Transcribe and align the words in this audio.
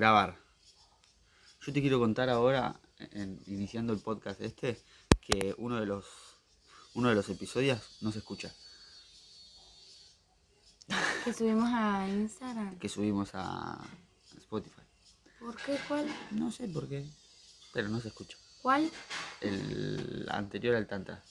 Grabar. 0.00 0.36
Yo 1.62 1.72
te 1.72 1.80
quiero 1.80 1.98
contar 1.98 2.28
ahora, 2.28 2.78
en- 2.98 3.40
iniciando 3.46 3.94
el 3.94 3.98
podcast 4.00 4.38
este, 4.42 4.78
que 5.22 5.54
uno 5.56 5.80
de 5.80 5.86
los 5.86 6.04
uno 6.92 7.08
de 7.08 7.14
los 7.14 7.26
episodios 7.30 7.80
no 8.02 8.12
se 8.12 8.18
escucha, 8.18 8.52
Que 11.24 11.32
subimos 11.32 11.70
a 11.72 12.06
Instagram. 12.08 12.78
que 12.78 12.88
subimos 12.90 13.30
a 13.32 13.78
Spotify. 14.36 14.82
¿Por 15.40 15.56
qué? 15.56 15.78
¿Cuál? 15.88 16.06
No 16.32 16.52
sé 16.52 16.68
por 16.68 16.86
qué, 16.90 17.06
pero 17.72 17.88
no 17.88 17.98
se 18.00 18.08
escucha. 18.08 18.36
¿Cuál? 18.60 18.90
El 19.40 20.26
anterior 20.30 20.76
al 20.76 20.86
Tantra. 20.86 21.22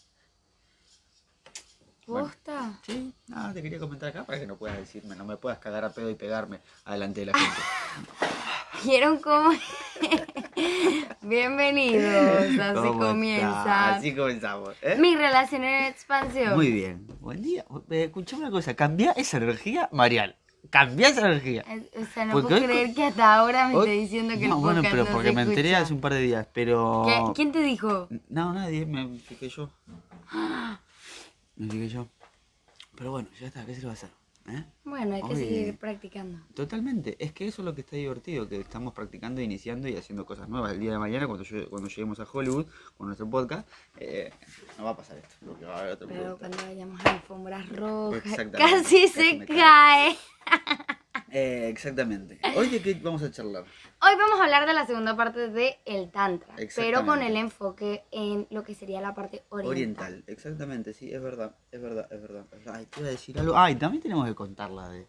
Bueno. 2.08 2.28
¿Posta? 2.30 2.80
Sí, 2.84 3.14
nada, 3.28 3.54
te 3.54 3.62
quería 3.62 3.78
comentar 3.80 4.10
acá 4.10 4.24
para 4.24 4.40
que 4.40 4.48
no 4.48 4.58
puedas 4.58 4.78
decirme, 4.78 5.16
no 5.16 5.24
me 5.26 5.38
puedas 5.38 5.60
cagar 5.60 5.86
a 5.86 5.94
pedo 5.94 6.10
y 6.10 6.16
pegarme 6.16 6.62
adelante 6.86 7.20
de 7.20 7.26
la 7.28 7.38
gente. 7.38 7.62
¿Vieron 8.86 9.18
cómo? 9.20 9.52
Bienvenidos. 11.22 12.60
Así 12.60 12.74
¿Cómo 12.74 12.86
está? 12.94 12.98
comienza. 13.08 13.96
Así 13.96 14.16
comenzamos. 14.16 14.76
¿eh? 14.82 14.96
Mi 15.00 15.16
relación 15.16 15.64
en 15.64 15.86
expansión. 15.86 16.56
Muy 16.56 16.72
bien. 16.72 17.08
Buen 17.20 17.42
día. 17.42 17.66
Eh, 17.90 18.04
Escuchame 18.06 18.44
una 18.44 18.52
cosa. 18.52 18.74
Cambia 18.76 19.12
esa 19.14 19.38
energía, 19.38 19.90
Marial. 19.92 20.38
Cambia 20.70 21.10
esa 21.10 21.22
energía. 21.28 21.64
O 22.00 22.06
sea, 22.14 22.26
no 22.26 22.34
Porque 22.34 22.48
puedo 22.50 22.62
hoy- 22.62 22.68
creer 22.68 22.94
que 22.96 23.04
hasta 23.04 23.36
ahora 23.36 23.68
me 23.68 23.76
Hoy- 23.76 23.90
esté 23.90 24.02
diciendo 24.02 24.34
que 24.40 24.48
no, 24.48 24.56
el 24.56 24.62
bueno, 24.62 24.82
pero 24.84 25.04
no 25.06 25.12
porque 25.12 25.30
se 25.30 25.36
me 25.36 25.42
enteré 25.44 25.70
escucha. 25.70 25.84
hace 25.84 25.94
un 25.94 26.02
par 26.02 26.14
de 26.14 26.20
días, 26.22 26.48
pero... 26.54 27.04
¿Qué? 27.06 27.22
¿Quién 27.36 27.52
te 27.52 27.62
dijo? 27.62 28.08
No, 28.30 28.54
nadie, 28.54 28.86
me 28.86 29.20
fijé 29.20 29.50
yo. 29.50 29.70
Me 31.56 31.70
fijé 31.70 31.88
yo. 31.90 32.08
Pero 32.96 33.12
bueno, 33.12 33.30
ya 33.40 33.48
está, 33.48 33.66
¿qué 33.66 33.76
se 33.76 33.82
le 33.82 33.88
va 33.88 33.92
a 33.92 33.96
hacer? 33.96 34.10
¿Eh? 34.48 34.64
Bueno, 34.84 35.16
hay 35.16 35.22
que 35.24 35.28
Oye. 35.34 35.36
seguir 35.38 35.78
practicando. 35.80 36.38
Totalmente, 36.54 37.16
es 37.18 37.34
que 37.34 37.48
eso 37.48 37.64
es 37.64 37.66
lo 37.66 37.74
que 37.74 37.82
está 37.82 37.96
divertido, 37.96 38.48
que 38.48 38.60
estamos 38.60 38.94
practicando, 38.94 39.42
iniciando 39.42 39.88
y 39.88 39.96
haciendo 39.96 40.24
cosas 40.26 40.48
nuevas. 40.48 40.74
El 40.74 40.80
día 40.82 40.92
de 40.92 41.00
mañana, 41.00 41.26
cuando, 41.26 41.44
yo- 41.44 41.68
cuando 41.70 41.90
lleguemos 41.90 42.20
a 42.20 42.28
Hollywood 42.32 42.68
con 42.96 43.08
nuestro 43.08 43.28
podcast, 43.28 43.68
eh, 43.98 44.32
no 44.78 44.84
va 44.84 44.92
a 44.92 44.98
pasar 44.98 45.18
esto, 45.18 45.36
porque 45.48 45.66
va 45.66 45.78
a 45.78 45.80
haber 45.80 45.94
otro 45.94 46.08
Pero 46.08 46.38
cuando 46.38 46.58
vayamos 46.58 47.04
a 47.04 47.14
alfombras 47.16 47.68
rojas, 47.70 48.38
casi 48.52 49.08
se 49.08 49.46
cae. 49.48 50.16
Eh, 51.38 51.68
exactamente. 51.68 52.40
Hoy 52.56 52.70
de 52.70 52.82
qué 52.82 52.94
vamos 52.94 53.22
a 53.22 53.30
charlar. 53.30 53.64
Hoy 53.64 54.16
vamos 54.18 54.40
a 54.40 54.44
hablar 54.46 54.66
de 54.66 54.74
la 54.74 54.86
segunda 54.86 55.18
parte 55.18 55.50
de 55.50 55.78
el 55.84 56.10
Tantra, 56.10 56.56
pero 56.78 57.06
con 57.06 57.22
el 57.22 57.36
enfoque 57.36 58.06
en 58.12 58.48
lo 58.52 58.64
que 58.64 58.74
sería 58.74 59.02
la 59.02 59.14
parte 59.14 59.44
oriental. 59.50 59.70
Oriental, 59.70 60.24
exactamente, 60.28 60.94
sí, 60.94 61.12
es 61.14 61.22
verdad, 61.22 61.54
es 61.74 61.82
verdad, 61.82 62.08
es 62.10 62.22
verdad. 62.22 62.46
es 62.54 62.64
verdad. 62.64 62.76
Ay, 62.78 62.86
te 62.86 63.00
iba 63.02 63.10
a 63.10 63.12
decir 63.12 63.38
algo. 63.38 63.58
Ay, 63.58 63.76
también 63.76 64.02
tenemos 64.02 64.26
que 64.26 64.34
contarla 64.34 64.88
de 64.88 65.08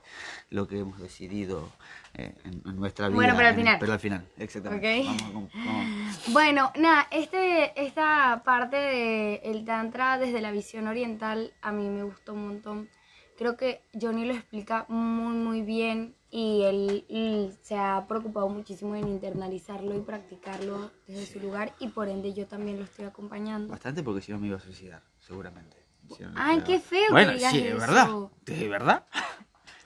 lo 0.51 0.67
que 0.67 0.81
hemos 0.81 0.99
decidido 0.99 1.71
eh, 2.15 2.35
en, 2.43 2.61
en 2.69 2.75
nuestra 2.75 3.07
vida. 3.07 3.15
Bueno, 3.15 3.35
pero 3.37 3.47
al 3.47 3.55
en- 3.55 3.61
final. 3.61 3.77
Pero 3.79 3.93
al 3.93 4.01
final, 4.01 4.27
exactamente. 4.37 5.01
Ok. 5.03 5.07
Vamos, 5.33 5.53
a- 5.55 5.59
vamos. 5.65 6.27
Bueno, 6.33 6.73
nada, 6.77 7.07
este, 7.13 7.73
esta 7.81 8.43
parte 8.45 8.75
de 8.75 9.35
el 9.45 9.65
Tantra 9.65 10.19
desde 10.19 10.41
la 10.41 10.51
visión 10.51 10.89
oriental 10.89 11.53
a 11.63 11.71
mí 11.71 11.89
me 11.89 12.03
gustó 12.03 12.33
un 12.35 12.49
montón. 12.49 12.89
Creo 13.37 13.57
que 13.57 13.83
Johnny 14.01 14.25
lo 14.25 14.35
explica 14.35 14.87
muy, 14.89 15.35
muy 15.35 15.63
bien 15.63 16.15
y 16.31 16.63
él, 16.63 17.05
él 17.09 17.57
se 17.63 17.77
ha 17.77 18.07
preocupado 18.09 18.49
muchísimo 18.49 18.97
en 18.97 19.09
internalizarlo 19.09 19.95
y 19.95 20.01
practicarlo 20.01 20.91
desde 21.07 21.27
su 21.27 21.41
lugar 21.41 21.75
y 21.79 21.89
por 21.89 22.09
ende 22.09 22.33
yo 22.33 22.47
también 22.47 22.79
lo 22.79 22.85
estoy 22.85 23.05
acompañando. 23.05 23.71
Bastante 23.73 24.03
porque 24.03 24.23
si 24.23 24.33
no 24.33 24.39
me 24.39 24.49
iba 24.49 24.57
a 24.57 24.61
suicidar, 24.61 25.03
seguramente. 25.19 25.77
Si 26.17 26.23
no, 26.23 26.31
Ay, 26.37 26.61
qué 26.65 26.79
feo 26.79 27.07
que 27.09 27.13
Bueno, 27.13 27.33
digas 27.33 27.53
sí, 27.53 27.59
eso. 27.59 27.79
verdad. 27.79 28.09
¿De 28.45 28.69
verdad? 28.69 29.07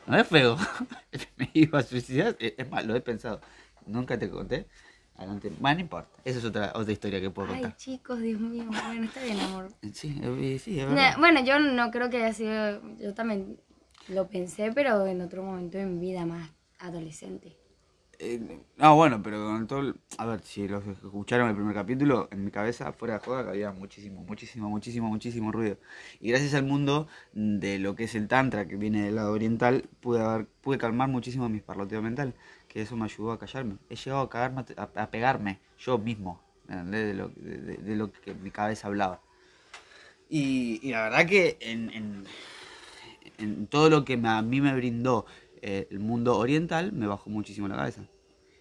No 0.07 0.17
es 0.17 0.27
feo. 0.27 0.57
me 1.37 1.51
iba 1.55 1.79
a 1.79 1.83
suicidar. 1.83 2.37
Es 2.39 2.71
más, 2.71 2.85
lo 2.87 2.95
he 2.95 3.01
pensado. 3.01 3.41
Nunca 3.87 4.19
te 4.19 4.31
conté. 4.31 4.69
Adelante. 5.21 5.53
Bueno, 5.61 5.75
no 5.75 5.81
importa. 5.83 6.09
Esa 6.25 6.39
es 6.39 6.45
otra, 6.47 6.73
otra 6.75 6.93
historia 6.93 7.21
que 7.21 7.29
puedo 7.29 7.49
Ay, 7.49 7.61
contar. 7.61 7.77
chicos, 7.77 8.21
Dios 8.21 8.41
mío. 8.41 8.65
Bueno, 8.87 9.05
está 9.05 9.23
bien, 9.23 9.39
amor. 9.39 9.69
Sí, 9.93 10.19
eh, 10.23 10.59
sí, 10.59 10.81
es 10.81 10.89
verdad. 10.89 11.17
bueno, 11.19 11.45
yo 11.45 11.59
no 11.59 11.91
creo 11.91 12.09
que 12.09 12.17
haya 12.25 12.33
sido. 12.33 12.81
Yo 12.97 13.13
también 13.13 13.61
lo 14.09 14.29
pensé, 14.29 14.73
pero 14.73 15.07
en 15.07 15.21
otro 15.21 15.43
momento 15.43 15.77
de 15.77 15.85
mi 15.85 16.01
vida 16.01 16.25
más 16.25 16.51
adolescente. 16.79 17.55
Eh, 18.19 18.61
no, 18.79 18.97
bueno, 18.97 19.23
pero 19.23 19.45
con 19.45 19.67
todo. 19.67 19.95
A 20.17 20.25
ver, 20.25 20.41
si 20.41 20.67
los 20.69 20.87
escucharon 20.87 21.51
el 21.51 21.55
primer 21.55 21.75
capítulo, 21.75 22.29
en 22.31 22.43
mi 22.43 22.51
cabeza, 22.51 22.91
fuera 22.95 23.15
de 23.15 23.21
joda, 23.21 23.51
había 23.51 23.73
muchísimo, 23.73 24.23
muchísimo, 24.25 24.71
muchísimo, 24.71 25.09
muchísimo 25.09 25.53
ruido. 25.53 25.77
Y 26.21 26.31
gracias 26.31 26.55
al 26.55 26.65
mundo 26.65 27.09
de 27.35 27.79
lo 27.79 27.95
que 27.95 28.05
es 28.05 28.15
el 28.15 28.27
Tantra, 28.27 28.67
que 28.69 28.77
viene 28.77 29.03
del 29.05 29.17
lado 29.17 29.33
oriental, 29.33 29.89
pude, 30.01 30.21
haber, 30.23 30.47
pude 30.63 30.79
calmar 30.79 31.11
muchísimo 31.11 31.49
mis 31.51 31.63
parloteo 31.63 32.01
mental. 32.01 32.35
Que 32.71 32.83
eso 32.83 32.97
me 32.97 33.05
ayudó 33.05 33.33
a 33.33 33.39
callarme. 33.39 33.77
He 33.91 33.97
llegado 33.97 34.23
a, 34.23 34.31
cagarme, 34.31 34.65
a, 34.77 34.83
a 35.03 35.11
pegarme 35.11 35.59
yo 35.79 35.99
mismo. 35.99 36.41
De 36.69 37.15
lo, 37.15 37.29
de, 37.31 37.59
de- 37.59 37.77
de 37.79 37.97
lo 37.97 38.13
que 38.13 38.33
mi 38.33 38.53
cabeza 38.53 38.87
hablaba. 38.87 39.21
Y, 40.29 40.79
y 40.87 40.93
la 40.93 41.03
verdad 41.03 41.27
que 41.27 41.59
en, 41.61 41.91
en, 41.91 42.25
en 43.39 43.67
todo 43.67 43.91
lo 43.91 44.05
que 44.05 44.17
me- 44.17 44.29
a 44.29 44.41
mí 44.41 44.61
me 44.61 44.73
brindó 44.73 45.27
eh, 45.63 45.89
el 45.91 45.99
mundo 45.99 46.39
oriental, 46.39 46.93
me 46.93 47.09
bajó 47.09 47.29
muchísimo 47.29 47.67
la 47.67 47.75
cabeza. 47.77 48.03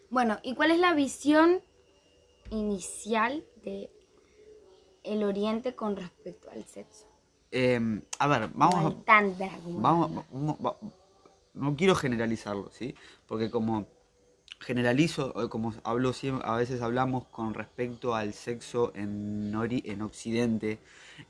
Bueno, 0.09 0.39
¿y 0.41 0.55
cuál 0.55 0.71
es 0.71 0.79
la 0.79 0.95
visión 0.95 1.61
inicial 2.49 3.45
de 3.63 3.91
el 5.03 5.23
Oriente 5.23 5.75
con 5.75 5.95
respecto 5.95 6.49
al 6.49 6.65
sexo? 6.65 7.05
Eh, 7.51 7.79
a 8.17 8.27
ver, 8.27 8.49
vamos 8.55 8.75
a, 9.01 9.05
Tantra, 9.05 9.51
vamos, 9.67 10.11
vamos- 10.31 10.57
va- 10.65 10.77
no 11.53 11.75
quiero 11.75 11.93
generalizarlo, 11.93 12.71
¿sí? 12.71 12.95
Porque 13.27 13.51
como 13.51 13.87
generalizo, 14.59 15.31
o 15.35 15.49
como 15.49 15.73
hablo 15.83 16.11
a 16.43 16.55
veces 16.57 16.81
hablamos 16.81 17.25
con 17.25 17.53
respecto 17.53 18.15
al 18.15 18.33
sexo 18.33 18.91
en, 18.95 19.53
ori- 19.53 19.81
en 19.85 20.01
Occidente, 20.01 20.79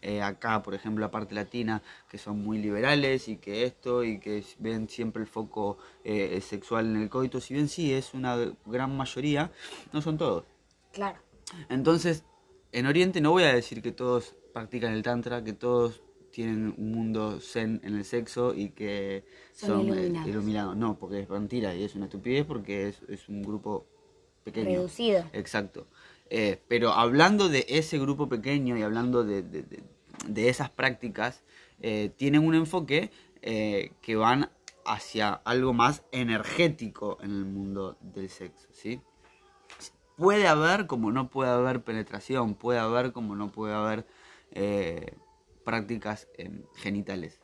eh, 0.01 0.21
acá, 0.21 0.61
por 0.63 0.73
ejemplo, 0.73 1.01
la 1.01 1.11
parte 1.11 1.35
latina, 1.35 1.81
que 2.09 2.17
son 2.17 2.43
muy 2.43 2.57
liberales 2.57 3.27
y 3.27 3.37
que 3.37 3.63
esto, 3.63 4.03
y 4.03 4.19
que 4.19 4.43
ven 4.59 4.89
siempre 4.89 5.21
el 5.21 5.27
foco 5.27 5.77
eh, 6.03 6.41
sexual 6.41 6.87
en 6.87 7.01
el 7.01 7.09
coito, 7.09 7.39
si 7.39 7.53
bien 7.53 7.69
sí 7.69 7.93
es 7.93 8.13
una 8.13 8.35
gran 8.65 8.95
mayoría, 8.95 9.51
no 9.93 10.01
son 10.01 10.17
todos. 10.17 10.45
Claro. 10.91 11.19
Entonces, 11.69 12.23
en 12.71 12.85
Oriente 12.85 13.21
no 13.21 13.31
voy 13.31 13.43
a 13.43 13.53
decir 13.53 13.81
que 13.81 13.91
todos 13.91 14.35
practican 14.53 14.93
el 14.93 15.03
Tantra, 15.03 15.43
que 15.43 15.53
todos 15.53 16.01
tienen 16.31 16.73
un 16.77 16.91
mundo 16.91 17.39
zen 17.41 17.81
en 17.83 17.95
el 17.95 18.05
sexo 18.05 18.53
y 18.53 18.69
que 18.69 19.25
Son 19.53 19.69
son, 19.69 19.79
eh, 19.79 19.83
iluminados. 20.01 20.29
iluminados. 20.29 20.77
No, 20.77 20.97
porque 20.97 21.19
es 21.21 21.29
mentira 21.29 21.75
y 21.75 21.83
es 21.83 21.95
una 21.95 22.05
estupidez 22.05 22.45
porque 22.45 22.87
es, 22.89 23.01
es 23.09 23.27
un 23.29 23.41
grupo 23.41 23.85
pequeño. 24.43 24.69
Reducido. 24.69 25.25
Exacto. 25.33 25.87
Eh, 26.29 26.61
pero 26.67 26.91
hablando 26.91 27.49
de 27.49 27.65
ese 27.69 27.97
grupo 27.99 28.29
pequeño 28.29 28.77
y 28.77 28.81
hablando 28.83 29.23
de, 29.23 29.41
de- 29.41 29.63
de- 29.63 29.83
de 30.27 30.49
esas 30.49 30.69
prácticas, 30.69 31.43
eh, 31.81 32.11
tienen 32.17 32.45
un 32.45 32.53
enfoque 32.55 33.09
eh, 33.41 33.93
que 34.01 34.15
van 34.15 34.49
hacia 34.85 35.33
algo 35.45 35.73
más 35.73 36.03
energético 36.11 37.17
en 37.21 37.31
el 37.31 37.45
mundo 37.45 37.97
del 38.01 38.29
sexo, 38.29 38.67
¿sí? 38.71 39.01
Puede 40.17 40.47
haber 40.47 40.87
como 40.87 41.11
no 41.11 41.29
puede 41.29 41.49
haber 41.51 41.81
penetración, 41.83 42.53
puede 42.55 42.79
haber 42.79 43.13
como 43.13 43.35
no 43.35 43.49
puede 43.51 43.73
haber 43.73 44.05
prácticas 45.69 46.27
eh, 46.35 46.49
genitales. 46.77 47.39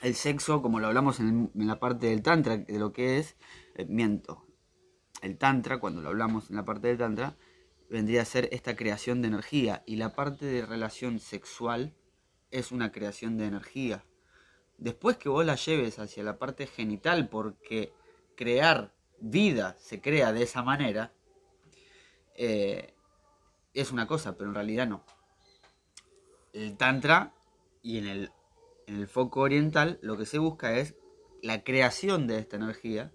El 0.00 0.14
sexo, 0.14 0.62
como 0.62 0.78
lo 0.78 0.86
hablamos 0.86 1.18
en, 1.18 1.50
en 1.52 1.66
la 1.66 1.80
parte 1.80 2.06
del 2.06 2.22
tantra, 2.22 2.56
de 2.56 2.78
lo 2.78 2.92
que 2.92 3.18
es, 3.18 3.36
eh, 3.74 3.84
miento, 3.88 4.46
el 5.22 5.36
tantra, 5.36 5.80
cuando 5.80 6.02
lo 6.02 6.10
hablamos 6.10 6.50
en 6.50 6.56
la 6.56 6.64
parte 6.64 6.86
del 6.86 6.98
tantra, 6.98 7.36
vendría 7.90 8.22
a 8.22 8.24
ser 8.24 8.48
esta 8.52 8.76
creación 8.76 9.22
de 9.22 9.28
energía 9.28 9.82
y 9.86 9.96
la 9.96 10.14
parte 10.14 10.46
de 10.46 10.64
relación 10.64 11.18
sexual 11.18 11.96
es 12.52 12.70
una 12.70 12.92
creación 12.92 13.38
de 13.38 13.46
energía. 13.46 14.04
Después 14.78 15.16
que 15.16 15.28
vos 15.28 15.44
la 15.44 15.56
lleves 15.56 15.98
hacia 15.98 16.22
la 16.22 16.38
parte 16.38 16.68
genital, 16.68 17.28
porque 17.28 17.92
crear 18.36 18.94
vida 19.18 19.74
se 19.80 20.00
crea 20.00 20.32
de 20.32 20.44
esa 20.44 20.62
manera, 20.62 21.12
eh, 22.36 22.94
es 23.74 23.90
una 23.90 24.06
cosa, 24.06 24.36
pero 24.36 24.50
en 24.50 24.54
realidad 24.54 24.86
no. 24.86 25.04
El 26.52 26.76
tantra 26.76 27.32
y 27.82 27.98
en 27.98 28.06
el, 28.06 28.32
en 28.86 28.96
el 28.96 29.06
foco 29.06 29.40
oriental 29.40 29.98
lo 30.02 30.16
que 30.16 30.26
se 30.26 30.38
busca 30.38 30.76
es 30.76 30.94
la 31.42 31.62
creación 31.64 32.26
de 32.26 32.38
esta 32.38 32.56
energía 32.56 33.12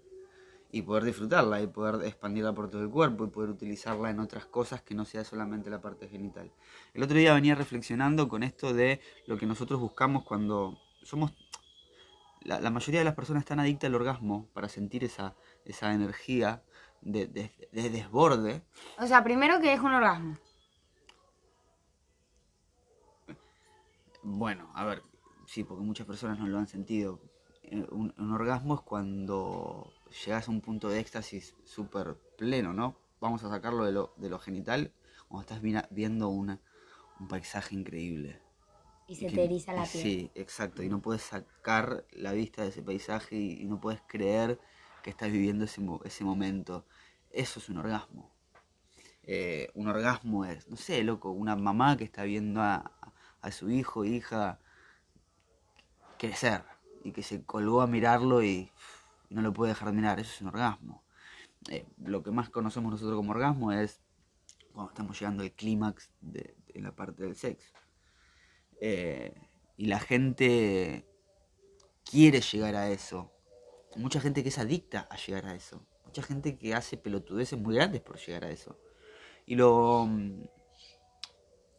y 0.72 0.82
poder 0.82 1.04
disfrutarla 1.04 1.62
y 1.62 1.66
poder 1.68 2.04
expandirla 2.06 2.52
por 2.52 2.68
todo 2.70 2.82
el 2.82 2.90
cuerpo 2.90 3.24
y 3.24 3.28
poder 3.28 3.50
utilizarla 3.50 4.10
en 4.10 4.20
otras 4.20 4.46
cosas 4.46 4.82
que 4.82 4.94
no 4.94 5.04
sea 5.04 5.24
solamente 5.24 5.70
la 5.70 5.80
parte 5.80 6.08
genital. 6.08 6.50
El 6.92 7.02
otro 7.02 7.16
día 7.16 7.34
venía 7.34 7.54
reflexionando 7.54 8.28
con 8.28 8.42
esto 8.42 8.74
de 8.74 9.00
lo 9.26 9.38
que 9.38 9.46
nosotros 9.46 9.80
buscamos 9.80 10.24
cuando 10.24 10.78
somos... 11.02 11.32
La, 12.42 12.70
mayoría 12.70 13.00
de 13.00 13.04
las 13.04 13.14
personas 13.14 13.42
están 13.42 13.58
adictas 13.58 13.88
al 13.88 13.94
orgasmo 13.96 14.48
para 14.52 14.68
sentir 14.68 15.02
esa, 15.02 15.34
esa 15.64 15.92
energía 15.92 16.62
de- 17.00 17.26
de 17.26 17.90
desborde. 17.90 18.62
O 18.98 19.06
sea, 19.06 19.24
primero 19.24 19.60
que 19.60 19.72
es 19.72 19.80
un 19.80 19.92
orgasmo. 19.92 20.36
Bueno, 24.28 24.70
a 24.74 24.84
ver, 24.84 25.02
sí, 25.46 25.62
porque 25.62 25.84
muchas 25.84 26.06
personas 26.06 26.38
no 26.38 26.46
lo 26.48 26.58
han 26.58 26.66
sentido. 26.66 27.20
Eh, 27.62 27.86
Un, 27.90 28.12
un 28.18 28.32
orgasmo 28.32 28.74
es 28.74 28.80
cuando 28.80 29.92
llegas 30.24 30.48
a 30.48 30.50
un 30.50 30.60
punto 30.60 30.88
de 30.88 30.98
éxtasis 31.00 31.54
súper 31.64 32.16
pleno, 32.36 32.72
¿no? 32.72 32.96
Vamos 33.20 33.44
a 33.44 33.50
sacarlo 33.50 33.84
de 33.84 33.92
lo, 33.92 34.12
de 34.16 34.28
lo 34.28 34.38
genital, 34.40 34.92
cuando 35.28 35.42
estás 35.42 35.62
viendo 35.90 36.28
una, 36.28 36.60
un 37.20 37.28
paisaje 37.28 37.74
increíble. 37.76 38.40
Y 39.06 39.14
se 39.14 39.28
que- 39.28 39.36
te 39.36 39.44
eriza 39.44 39.72
la 39.72 39.84
piel. 39.84 40.02
Sí, 40.02 40.30
exacto. 40.34 40.82
Y 40.82 40.88
no 40.88 41.00
puedes 41.00 41.22
sacar 41.22 42.04
la 42.12 42.32
vista 42.32 42.62
de 42.62 42.68
ese 42.70 42.82
paisaje 42.82 43.36
y, 43.36 43.62
y 43.62 43.64
no 43.66 43.80
puedes 43.80 44.00
creer 44.08 44.58
que 45.04 45.10
estás 45.10 45.30
viviendo 45.30 45.64
ese, 45.64 45.80
ese 46.04 46.24
momento. 46.24 46.84
Eso 47.30 47.60
es 47.60 47.68
un 47.68 47.78
orgasmo. 47.78 48.32
Eh, 49.24 49.70
un 49.74 49.88
orgasmo 49.88 50.44
es, 50.44 50.68
no 50.68 50.76
sé, 50.76 51.02
loco, 51.02 51.30
una 51.30 51.56
mamá 51.56 51.96
que 51.96 52.04
está 52.04 52.22
viendo 52.24 52.60
a, 52.62 52.92
a 53.46 53.52
su 53.52 53.70
hijo, 53.70 54.04
hija, 54.04 54.58
crecer 56.18 56.64
y 57.04 57.12
que 57.12 57.22
se 57.22 57.44
colgó 57.44 57.80
a 57.80 57.86
mirarlo 57.86 58.42
y, 58.42 58.70
no 59.28 59.42
lo 59.42 59.52
puede 59.52 59.72
dejar 59.72 59.88
de 59.88 59.94
mirar. 59.94 60.20
Eso 60.20 60.32
es 60.32 60.40
un 60.40 60.48
orgasmo. 60.48 61.02
Eh, 61.68 61.84
lo 62.04 62.22
que 62.22 62.30
más 62.30 62.48
conocemos 62.48 62.92
nosotros 62.92 63.16
como 63.16 63.32
orgasmo 63.32 63.72
es 63.72 64.00
cuando 64.72 64.90
estamos 64.90 65.18
llegando 65.18 65.42
al 65.42 65.52
clímax 65.52 66.12
de, 66.20 66.56
de 66.72 66.80
la 66.80 66.94
parte 66.94 67.24
del 67.24 67.34
sexo. 67.34 67.74
Eh, 68.80 69.34
y 69.76 69.86
la 69.86 69.98
gente 69.98 71.06
quiere 72.04 72.40
llegar 72.40 72.76
a 72.76 72.90
eso. 72.90 73.32
Mucha 73.96 74.20
gente 74.20 74.42
que 74.42 74.50
es 74.50 74.58
adicta 74.58 75.08
a 75.10 75.16
llegar 75.16 75.46
a 75.46 75.54
eso. 75.54 75.84
Mucha 76.04 76.22
gente 76.22 76.56
que 76.56 76.74
hace 76.74 76.96
pelotudeces 76.96 77.58
muy 77.58 77.74
grandes 77.74 78.00
por 78.00 78.18
llegar 78.18 78.44
a 78.44 78.50
eso. 78.50 78.78
Y 79.44 79.54
lo. 79.56 80.08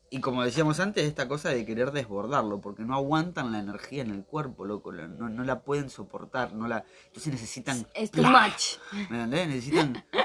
Y 0.10 0.22
como 0.22 0.44
decíamos 0.44 0.80
antes, 0.80 1.06
esta 1.06 1.28
cosa 1.28 1.50
de 1.50 1.66
querer 1.66 1.92
desbordarlo, 1.92 2.62
porque 2.62 2.84
no 2.84 2.96
aguantan 2.96 3.52
la 3.52 3.60
energía 3.60 4.04
en 4.04 4.12
el 4.12 4.24
cuerpo, 4.24 4.64
loco, 4.64 4.94
no, 4.94 5.30
no 5.30 5.44
la 5.44 5.64
pueden 5.64 5.90
soportar, 5.90 6.54
no 6.54 6.68
la, 6.68 6.86
entonces 7.08 7.34
necesitan... 7.34 7.86
Es 7.94 8.12
too 8.12 8.24
much. 8.24 8.80
¿Me 9.10 9.24
entendés? 9.24 9.48
Necesitan... 9.48 10.06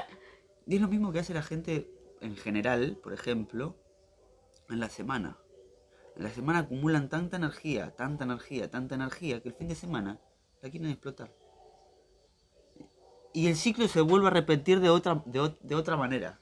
Y 0.65 0.75
es 0.75 0.81
lo 0.81 0.87
mismo 0.87 1.11
que 1.11 1.19
hace 1.19 1.33
la 1.33 1.43
gente 1.43 1.91
en 2.21 2.37
general, 2.37 2.97
por 3.03 3.11
ejemplo, 3.11 3.75
en 4.69 4.79
la 4.79 4.87
semana. 4.87 5.37
En 6.15 6.23
la 6.23 6.29
semana 6.29 6.59
acumulan 6.59 7.09
tanta 7.09 7.35
energía, 7.35 7.93
tanta 7.95 8.23
energía, 8.23 8.71
tanta 8.71 8.95
energía, 8.95 9.41
que 9.41 9.49
el 9.49 9.55
fin 9.55 9.67
de 9.67 9.75
semana 9.75 10.21
la 10.61 10.69
quieren 10.69 10.89
explotar. 10.89 11.35
Y 13.33 13.47
el 13.47 13.57
ciclo 13.57 13.89
se 13.89 13.99
vuelve 13.99 14.27
a 14.27 14.29
repetir 14.29 14.79
de 14.79 14.89
otra, 14.89 15.21
de, 15.25 15.53
de 15.61 15.75
otra 15.75 15.97
manera. 15.97 16.39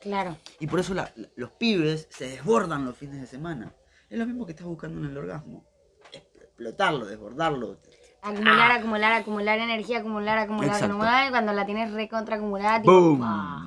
Claro. 0.00 0.36
Y 0.60 0.66
por 0.66 0.80
eso 0.80 0.94
la- 0.94 1.12
la- 1.16 1.28
los 1.36 1.50
pibes 1.52 2.06
se 2.10 2.28
desbordan 2.28 2.84
los 2.84 2.96
fines 2.96 3.20
de 3.20 3.26
semana. 3.26 3.74
Es 4.08 4.18
lo 4.18 4.26
mismo 4.26 4.46
que 4.46 4.52
estás 4.52 4.66
buscando 4.66 5.00
en 5.00 5.06
el 5.10 5.16
orgasmo. 5.18 5.64
Explotarlo, 6.12 7.06
desbordarlo. 7.06 7.78
Acumular, 8.22 8.72
acumular, 8.72 9.12
acumular 9.12 9.58
energía, 9.58 9.98
acumular, 9.98 10.38
acumular, 10.38 10.68
Exacto. 10.70 10.86
acumular. 10.94 11.28
Y 11.28 11.30
cuando 11.30 11.52
la 11.52 11.66
tienes 11.66 11.92
recontra 11.92 12.36
acumulada, 12.36 12.80
tipo. 12.82 13.18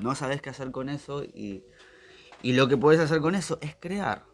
No 0.02 0.14
sabes 0.14 0.42
qué 0.42 0.50
hacer 0.50 0.70
con 0.70 0.88
eso 0.88 1.24
y, 1.24 1.64
y 2.42 2.52
lo 2.52 2.68
que 2.68 2.76
puedes 2.76 3.00
hacer 3.00 3.20
con 3.20 3.34
eso 3.34 3.58
es 3.62 3.74
crear. 3.76 4.24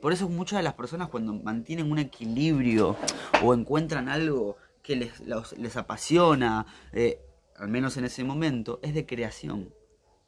Por 0.00 0.12
eso 0.14 0.28
muchas 0.30 0.58
de 0.58 0.62
las 0.62 0.74
personas 0.74 1.08
cuando 1.08 1.34
mantienen 1.34 1.92
un 1.92 1.98
equilibrio 1.98 2.96
o 3.42 3.52
encuentran 3.52 4.08
algo 4.08 4.56
que 4.82 4.96
les, 4.96 5.20
los- 5.20 5.52
les 5.58 5.76
apasiona, 5.76 6.64
eh, 6.92 7.20
al 7.56 7.68
menos 7.68 7.98
en 7.98 8.06
ese 8.06 8.24
momento, 8.24 8.80
es 8.82 8.94
de 8.94 9.04
creación, 9.04 9.74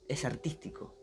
es 0.08 0.26
artístico. 0.26 0.94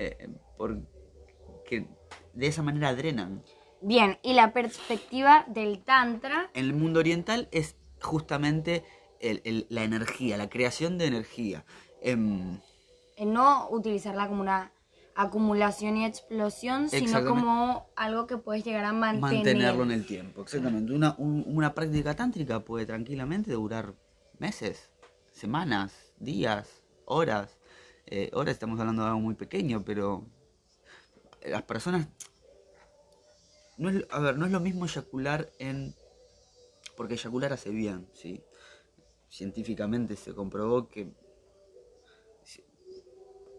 Eh, 0.00 0.28
porque 0.56 1.88
de 2.32 2.46
esa 2.46 2.62
manera 2.62 2.94
drenan. 2.94 3.42
Bien, 3.80 4.18
y 4.22 4.32
la 4.34 4.52
perspectiva 4.52 5.44
del 5.48 5.80
Tantra, 5.80 6.50
En 6.54 6.64
el 6.66 6.72
mundo 6.72 7.00
oriental 7.00 7.48
es 7.50 7.76
justamente 8.00 8.84
el- 9.20 9.40
el- 9.44 9.66
la 9.70 9.82
energía, 9.82 10.36
la 10.36 10.48
creación 10.48 10.98
de 10.98 11.06
energía. 11.06 11.64
Em, 12.00 12.60
en 13.16 13.32
no 13.32 13.68
utilizarla 13.70 14.28
como 14.28 14.40
una 14.40 14.70
acumulación 15.16 15.96
y 15.96 16.04
explosión, 16.06 16.88
sino 16.90 17.24
como 17.24 17.88
algo 17.96 18.28
que 18.28 18.36
puedes 18.36 18.64
llegar 18.64 18.84
a 18.84 18.92
mantener. 18.92 19.20
mantenerlo 19.44 19.82
en 19.82 19.90
el 19.90 20.06
tiempo. 20.06 20.42
Exactamente. 20.42 20.92
Una, 20.92 21.16
un- 21.18 21.42
una 21.48 21.74
práctica 21.74 22.14
tántrica 22.14 22.60
puede 22.60 22.86
tranquilamente 22.86 23.50
durar 23.52 23.94
meses, 24.38 24.92
semanas, 25.32 25.92
días, 26.20 26.82
horas. 27.04 27.57
Eh, 28.10 28.30
horas 28.32 28.54
estamos 28.54 28.80
hablando 28.80 29.02
de 29.02 29.08
algo 29.08 29.20
muy 29.20 29.34
pequeño, 29.34 29.84
pero 29.84 30.24
las 31.44 31.62
personas... 31.62 32.08
No 33.76 33.90
es, 33.90 34.04
a 34.10 34.18
ver, 34.18 34.36
no 34.36 34.46
es 34.46 34.52
lo 34.52 34.60
mismo 34.60 34.86
eyacular 34.86 35.50
en... 35.58 35.94
Porque 36.96 37.14
eyacular 37.14 37.52
hace 37.52 37.70
bien, 37.70 38.08
¿sí? 38.12 38.42
Científicamente 39.28 40.16
se 40.16 40.34
comprobó 40.34 40.88
que 40.88 41.12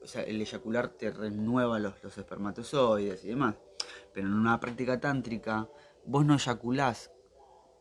o 0.01 0.07
sea, 0.07 0.24
el 0.24 0.42
eyacular 0.42 0.90
te 0.90 1.12
renueva 1.12 1.78
los, 1.80 2.04
los 2.04 2.18
espermatozoides 2.18 3.24
y 3.24 3.30
demás. 3.30 3.56
Pero 4.13 4.28
en 4.28 4.34
una 4.34 4.60
práctica 4.60 5.00
tántrica, 5.00 5.69
vos 6.06 6.25
no 6.25 6.34
eyaculás 6.34 7.12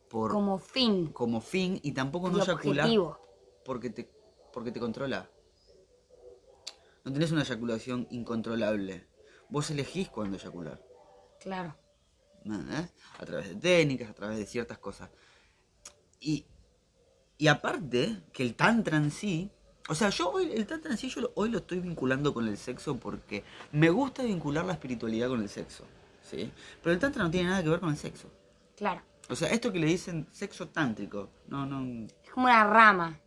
por, 0.09 0.31
como, 0.31 0.59
como 1.13 1.41
fin 1.41 1.75
fin 1.75 1.79
y 1.83 1.91
tampoco 1.93 2.29
no 2.29 2.41
eyaculás 2.41 2.89
porque 3.63 3.89
te, 3.89 4.09
porque 4.51 4.71
te 4.71 4.79
controla. 4.79 5.29
No 7.09 7.13
tenés 7.13 7.31
una 7.31 7.41
eyaculación 7.41 8.07
incontrolable. 8.11 9.07
Vos 9.49 9.71
elegís 9.71 10.09
cuándo 10.09 10.37
eyacular. 10.37 10.79
Claro. 11.39 11.75
¿me 12.45 12.55
entendés? 12.55 12.93
A 13.17 13.25
través 13.25 13.49
de 13.49 13.55
técnicas, 13.55 14.09
a 14.11 14.13
través 14.13 14.37
de 14.37 14.45
ciertas 14.45 14.77
cosas. 14.77 15.09
Y, 16.19 16.45
y 17.39 17.47
aparte, 17.47 18.21
que 18.31 18.43
el 18.43 18.53
tantra 18.53 18.97
en 18.97 19.09
sí, 19.09 19.49
o 19.89 19.95
sea, 19.95 20.09
yo 20.09 20.29
hoy, 20.31 20.51
el 20.53 20.67
tantra 20.67 20.91
en 20.91 20.97
sí, 20.99 21.09
yo 21.09 21.21
lo- 21.21 21.31
hoy 21.35 21.49
lo 21.49 21.57
estoy 21.57 21.79
vinculando 21.79 22.31
con 22.33 22.47
el 22.47 22.57
sexo 22.57 22.97
porque 22.97 23.43
me 23.71 23.89
gusta 23.89 24.21
vincular 24.23 24.63
la 24.65 24.73
espiritualidad 24.73 25.29
con 25.29 25.41
el 25.41 25.49
sexo, 25.49 25.85
¿sí? 26.21 26.51
Pero 26.83 26.93
el 26.93 26.99
tantra 26.99 27.23
no 27.23 27.31
tiene 27.31 27.49
nada 27.49 27.63
que 27.63 27.69
ver 27.69 27.79
con 27.79 27.89
el 27.89 27.97
sexo. 27.97 28.29
Claro. 28.77 29.01
O 29.29 29.35
sea, 29.35 29.49
esto 29.49 29.71
que 29.73 29.79
le 29.79 29.87
dicen 29.87 30.27
sexo 30.31 30.67
tántrico, 30.69 31.29
no, 31.47 31.65
no, 31.65 32.05
Es 32.23 32.29
como 32.31 32.45
una 32.45 32.63
rama. 32.65 33.19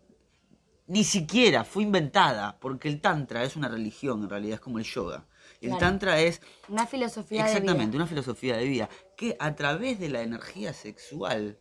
Ni 0.92 1.04
siquiera 1.04 1.64
fue 1.64 1.84
inventada, 1.84 2.58
porque 2.60 2.86
el 2.88 3.00
tantra 3.00 3.42
es 3.44 3.56
una 3.56 3.68
religión, 3.68 4.22
en 4.24 4.28
realidad 4.28 4.56
es 4.56 4.60
como 4.60 4.78
el 4.78 4.84
yoga. 4.84 5.26
El 5.62 5.70
Claro. 5.70 5.78
tantra 5.80 6.20
es 6.20 6.42
Una 6.68 6.86
filosofía 6.86 7.46
Exactamente, 7.46 7.82
de 7.82 7.86
vida. 7.92 7.96
una 7.96 8.06
filosofía 8.06 8.56
de 8.58 8.64
vida 8.66 8.88
que 9.16 9.34
a 9.38 9.54
través 9.54 9.98
de 9.98 10.10
la 10.10 10.20
energía 10.20 10.74
sexual, 10.74 11.58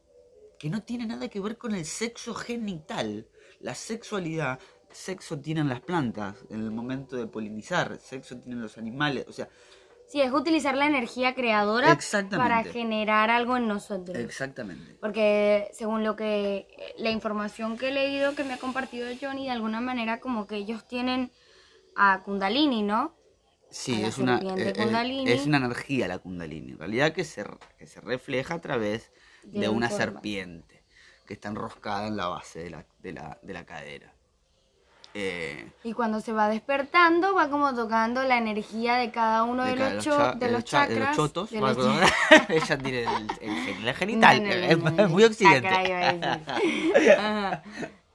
que 0.60 0.70
no 0.70 0.84
tiene 0.84 1.06
nada 1.06 1.30
que 1.30 1.40
ver 1.40 1.58
con 1.58 1.74
el 1.74 1.86
sexo 1.86 2.34
genital, 2.34 3.28
la 3.62 3.74
sexualidad, 3.74 4.60
sexo 4.92 5.40
tienen 5.40 5.70
las 5.70 5.80
plantas 5.80 6.36
en 6.50 6.60
el 6.60 6.72
momento 6.72 7.16
de 7.16 7.26
polinizar, 7.28 8.00
sexo 8.02 8.38
tienen 8.38 8.62
los 8.62 8.78
animales, 8.78 9.26
o 9.30 9.32
sea, 9.32 9.48
Sí, 10.12 10.20
es 10.20 10.34
utilizar 10.34 10.76
la 10.76 10.88
energía 10.88 11.34
creadora 11.34 11.98
para 12.32 12.64
generar 12.66 13.30
algo 13.30 13.56
en 13.56 13.68
nosotros. 13.68 14.18
exactamente. 14.18 14.98
Porque 15.00 15.70
según 15.74 16.04
lo 16.04 16.18
que 16.18 16.68
la 16.98 17.12
información 17.12 17.78
que 17.78 17.88
he 17.88 17.92
leído 17.92 18.36
que 18.36 18.44
me 18.44 18.54
ha 18.54 18.58
compartido 18.58 19.08
Johnny, 19.22 19.46
de 19.46 19.52
alguna 19.52 19.80
manera 19.80 20.20
como 20.20 20.48
que 20.48 20.58
ellos 20.58 20.86
tienen 20.86 21.32
a 21.96 22.22
Kundalini, 22.24 22.84
¿no? 22.84 23.16
Sí, 23.70 24.04
es 24.04 24.18
una, 24.18 24.40
eh, 24.40 24.70
eh, 24.70 24.74
Kundalini. 24.74 25.32
es 25.32 25.46
una 25.46 25.58
energía 25.58 26.10
la 26.10 26.18
kundalini, 26.20 26.72
en 26.74 26.78
realidad 26.78 27.14
que 27.14 27.24
se, 27.24 27.46
que 27.78 27.88
se 27.88 28.02
refleja 28.02 28.56
a 28.56 28.60
través 28.60 29.14
de, 29.44 29.62
De 29.62 29.70
un 29.70 29.78
una 29.78 29.88
forma. 29.88 30.04
serpiente 30.04 30.84
que 31.26 31.36
está 31.36 31.48
enroscada 31.48 32.08
en 32.08 32.18
la 32.18 32.28
base 32.28 32.60
de 32.64 32.70
la, 32.70 32.86
de 33.00 33.14
la, 33.14 33.40
de 33.42 33.54
la 33.54 33.66
cadera. 33.66 34.14
Eh, 35.14 35.70
Y 35.84 35.92
cuando 35.94 36.22
se 36.22 36.32
va 36.32 36.48
despertando 36.48 37.36
va 37.36 37.50
como 37.50 37.76
tocando 37.76 38.24
la 38.24 38.38
energía 38.38 38.96
de 38.96 39.12
cada 39.12 39.44
uno 39.44 39.66
de, 39.66 39.76
cada- 39.76 39.94
los, 39.96 40.04
cho- 40.06 40.18
cha- 40.18 40.32
de 40.34 40.46
de 40.46 40.52
los 40.54 40.64
cha- 40.64 40.80
chakras. 40.88 41.00
de 41.00 41.06
los 41.06 41.16
chotos. 41.16 41.50
de 41.52 41.60
los. 41.60 41.78
Ella 42.50 42.78
tiene 42.78 43.04
el, 43.04 43.28
el 43.42 43.86
la 43.86 43.94
genital. 43.94 44.42
No, 44.42 44.50
no, 44.50 44.90
no, 44.92 45.04
es, 45.04 45.10
muy 45.10 45.24
occidente. 45.26 45.68
chakra 45.70 45.88
iba 45.88 45.98
a 45.98 46.14
decir. 46.14 47.12
Ajá. 47.20 47.64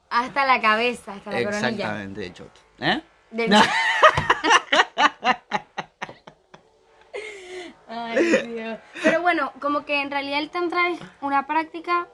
Hasta 0.09 0.47
la 0.47 0.61
cabeza, 0.61 1.12
hasta 1.15 1.31
la 1.33 1.38
coronilla. 1.45 1.69
Exactamente, 1.69 2.21
de 2.23 2.33
choto. 2.33 2.61
¿Eh? 2.79 3.03
No. 3.31 3.61
Ay, 7.88 8.25
Dios. 8.49 8.79
Pero 9.03 9.23
bueno, 9.23 9.53
como 9.61 9.85
que 9.85 10.00
en 10.03 10.11
realidad 10.11 10.38
el 10.41 10.50
tantra 10.50 10.88
es 10.91 10.99
una 11.21 11.47
práctica, 11.47 12.09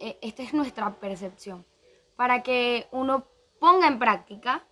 eh, 0.00 0.18
esta 0.22 0.42
es 0.42 0.54
nuestra 0.54 0.94
percepción, 0.94 1.66
para 2.16 2.42
que 2.42 2.86
uno 2.92 3.26
ponga 3.60 3.86
en 3.88 3.98
práctica 3.98 4.64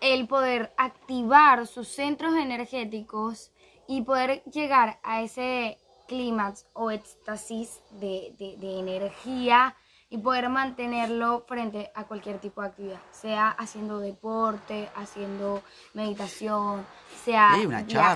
el 0.00 0.26
poder 0.28 0.72
activar 0.76 1.66
sus 1.66 1.88
centros 1.88 2.34
energéticos 2.34 3.50
y 3.86 4.02
poder 4.02 4.42
llegar 4.44 4.98
a 5.02 5.22
ese 5.22 5.78
clímax 6.06 6.66
o 6.72 6.90
éxtasis 6.90 7.80
de, 7.92 8.34
de- 8.38 8.56
de 8.58 8.78
energía 8.78 9.74
y 10.10 10.16
poder 10.18 10.48
mantenerlo 10.48 11.44
frente 11.46 11.90
a 11.94 12.04
cualquier 12.04 12.38
tipo 12.38 12.62
de 12.62 12.68
actividad, 12.68 13.00
sea 13.10 13.50
haciendo 13.50 13.98
deporte, 13.98 14.88
haciendo 14.94 15.62
meditación, 15.92 16.86
sea 17.24 17.52
Hay 17.54 17.66
una 17.66 17.86
charla, 17.86 18.12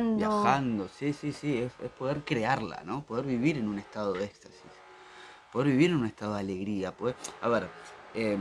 viajando. 0.00 0.42
viajando, 0.42 0.88
sí, 0.88 1.12
sí, 1.12 1.32
sí, 1.32 1.58
es, 1.58 1.72
es 1.80 1.90
poder 1.90 2.24
crearla, 2.24 2.82
¿no? 2.84 3.02
Poder 3.04 3.26
vivir 3.26 3.58
en 3.58 3.68
un 3.68 3.78
estado 3.78 4.12
de 4.14 4.24
éxtasis. 4.24 4.60
poder 5.52 5.68
vivir 5.68 5.90
en 5.90 5.98
un 5.98 6.06
estado 6.06 6.34
de 6.34 6.40
alegría. 6.40 6.90
Poder... 6.96 7.14
A 7.40 7.48
ver, 7.48 7.68
eh, 8.14 8.38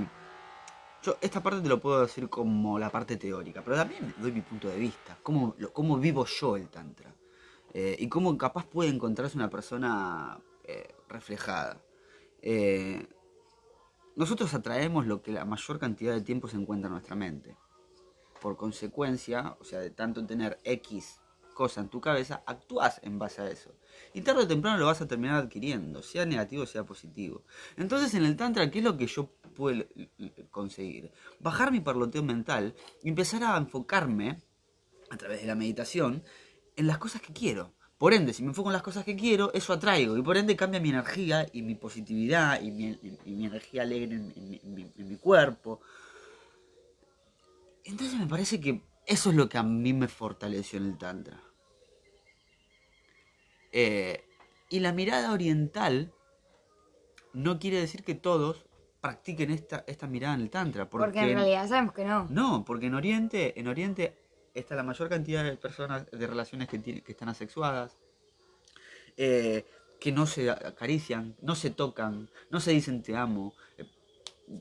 yo 1.05 1.17
esta 1.21 1.41
parte 1.43 1.62
te 1.62 1.69
lo 1.69 1.79
puedo 1.79 2.01
decir 2.01 2.27
como 2.29 2.79
la 2.79 2.89
parte 2.89 3.15
teórica, 3.15 3.62
pero 3.63 3.75
también 3.75 4.13
doy 4.17 4.31
mi 4.31 4.41
punto 4.41 4.67
de 4.67 4.77
vista, 4.77 5.17
cómo, 5.21 5.55
cómo 5.71 6.00
vivo 6.00 6.25
yo 6.25 6.57
el 6.57 6.67
tantra. 6.69 7.13
Eh, 7.74 7.95
y 8.00 8.07
cómo 8.07 8.38
capaz 8.38 8.65
puede 8.65 8.89
encontrarse 8.89 9.38
una 9.38 9.50
persona 9.50 10.39
eh, 10.63 10.95
reflejada. 11.09 11.81
Eh, 12.41 13.05
nosotros 14.15 14.53
atraemos 14.53 15.05
lo 15.05 15.21
que 15.21 15.33
la 15.33 15.45
mayor 15.45 15.77
cantidad 15.77 16.13
de 16.13 16.21
tiempo 16.21 16.47
se 16.47 16.55
encuentra 16.55 16.88
en 16.88 16.93
nuestra 16.93 17.15
mente. 17.15 17.55
Por 18.41 18.55
consecuencia, 18.55 19.57
o 19.59 19.65
sea, 19.65 19.79
de 19.79 19.89
tanto 19.89 20.25
tener 20.25 20.57
X 20.63 21.19
cosa 21.53 21.81
en 21.81 21.89
tu 21.89 22.00
cabeza, 22.01 22.43
actúas 22.45 23.00
en 23.03 23.19
base 23.19 23.41
a 23.41 23.50
eso. 23.50 23.71
Y 24.13 24.21
tarde 24.21 24.43
o 24.43 24.47
temprano 24.47 24.77
lo 24.77 24.85
vas 24.85 25.01
a 25.01 25.07
terminar 25.07 25.35
adquiriendo, 25.43 26.01
sea 26.01 26.25
negativo 26.25 26.65
sea 26.65 26.83
positivo. 26.85 27.43
Entonces 27.77 28.13
en 28.13 28.25
el 28.25 28.35
Tantra, 28.35 28.69
¿qué 28.71 28.79
es 28.79 28.85
lo 28.85 28.97
que 28.97 29.07
yo 29.07 29.29
puedo 29.55 29.85
conseguir? 30.51 31.11
Bajar 31.39 31.71
mi 31.71 31.81
parloteo 31.81 32.23
mental 32.23 32.75
y 33.03 33.09
empezar 33.09 33.43
a 33.43 33.57
enfocarme, 33.57 34.41
a 35.09 35.17
través 35.17 35.41
de 35.41 35.47
la 35.47 35.55
meditación, 35.55 36.23
en 36.75 36.87
las 36.87 36.97
cosas 36.97 37.21
que 37.21 37.33
quiero. 37.33 37.73
Por 37.97 38.13
ende, 38.13 38.33
si 38.33 38.43
me 38.43 38.49
enfoco 38.49 38.69
en 38.69 38.73
las 38.73 38.81
cosas 38.81 39.05
que 39.05 39.15
quiero, 39.15 39.53
eso 39.53 39.71
atraigo. 39.71 40.17
Y 40.17 40.21
por 40.21 40.35
ende 40.35 40.55
cambia 40.55 40.81
mi 40.81 40.89
energía 40.89 41.47
y 41.53 41.61
mi 41.61 41.75
positividad 41.75 42.61
y 42.61 42.71
mi, 42.71 42.97
energía 43.25 43.83
alegre 43.83 44.15
en, 44.15 44.33
en 44.35 44.91
en 44.97 45.09
mi 45.09 45.15
cuerpo. 45.15 45.81
Entonces 47.85 48.19
me 48.19 48.27
parece 48.27 48.59
que 48.59 48.81
eso 49.05 49.29
es 49.29 49.35
lo 49.35 49.47
que 49.47 49.57
a 49.57 49.63
mí 49.63 49.93
me 49.93 50.07
fortaleció 50.07 50.79
en 50.79 50.85
el 50.85 50.97
Tantra. 50.97 51.39
Eh, 53.77 54.24
y 54.70 54.79
la 54.79 54.94
mirada 54.94 55.34
oriental 55.34 56.13
no 57.34 57.60
quiere 57.60 57.77
decir 57.77 58.05
que 58.05 58.15
todos 58.15 58.65
practiquen 59.01 59.51
esta, 59.51 59.84
esta 59.86 60.08
mirada 60.08 60.34
en 60.36 60.41
el 60.41 60.50
Tantra. 60.50 60.89
Porque, 60.89 61.08
Porque 61.08 61.20
en 61.20 61.36
realidad 61.36 61.67
sabemos 61.67 61.94
que 61.94 62.05
no. 62.05 62.25
no, 62.29 62.63
porque 62.65 62.86
en 62.86 62.96
Oriente, 62.96 63.60
en 63.60 63.67
Oriente 63.67 64.17
está 64.53 64.75
la 64.75 64.84
mayor 64.84 65.10
cantidad 65.10 65.44
de 65.44 65.58
personas, 65.58 66.10
de 66.10 66.25
relaciones 66.25 66.70
que, 66.70 66.79
tienen, 66.79 67.03
que 67.03 67.12
están 67.12 67.27
asexuadas, 67.27 67.98
eh, 69.17 69.65
que 70.00 70.13
no 70.13 70.25
se 70.25 70.50
acarician, 70.50 71.36
no 71.41 71.55
se 71.55 71.70
tocan, 71.70 72.29
no 72.50 72.62
se 72.62 72.72
dicen 72.72 73.03
te 73.03 73.17
amo. 73.17 73.53
Eh, 73.77 73.86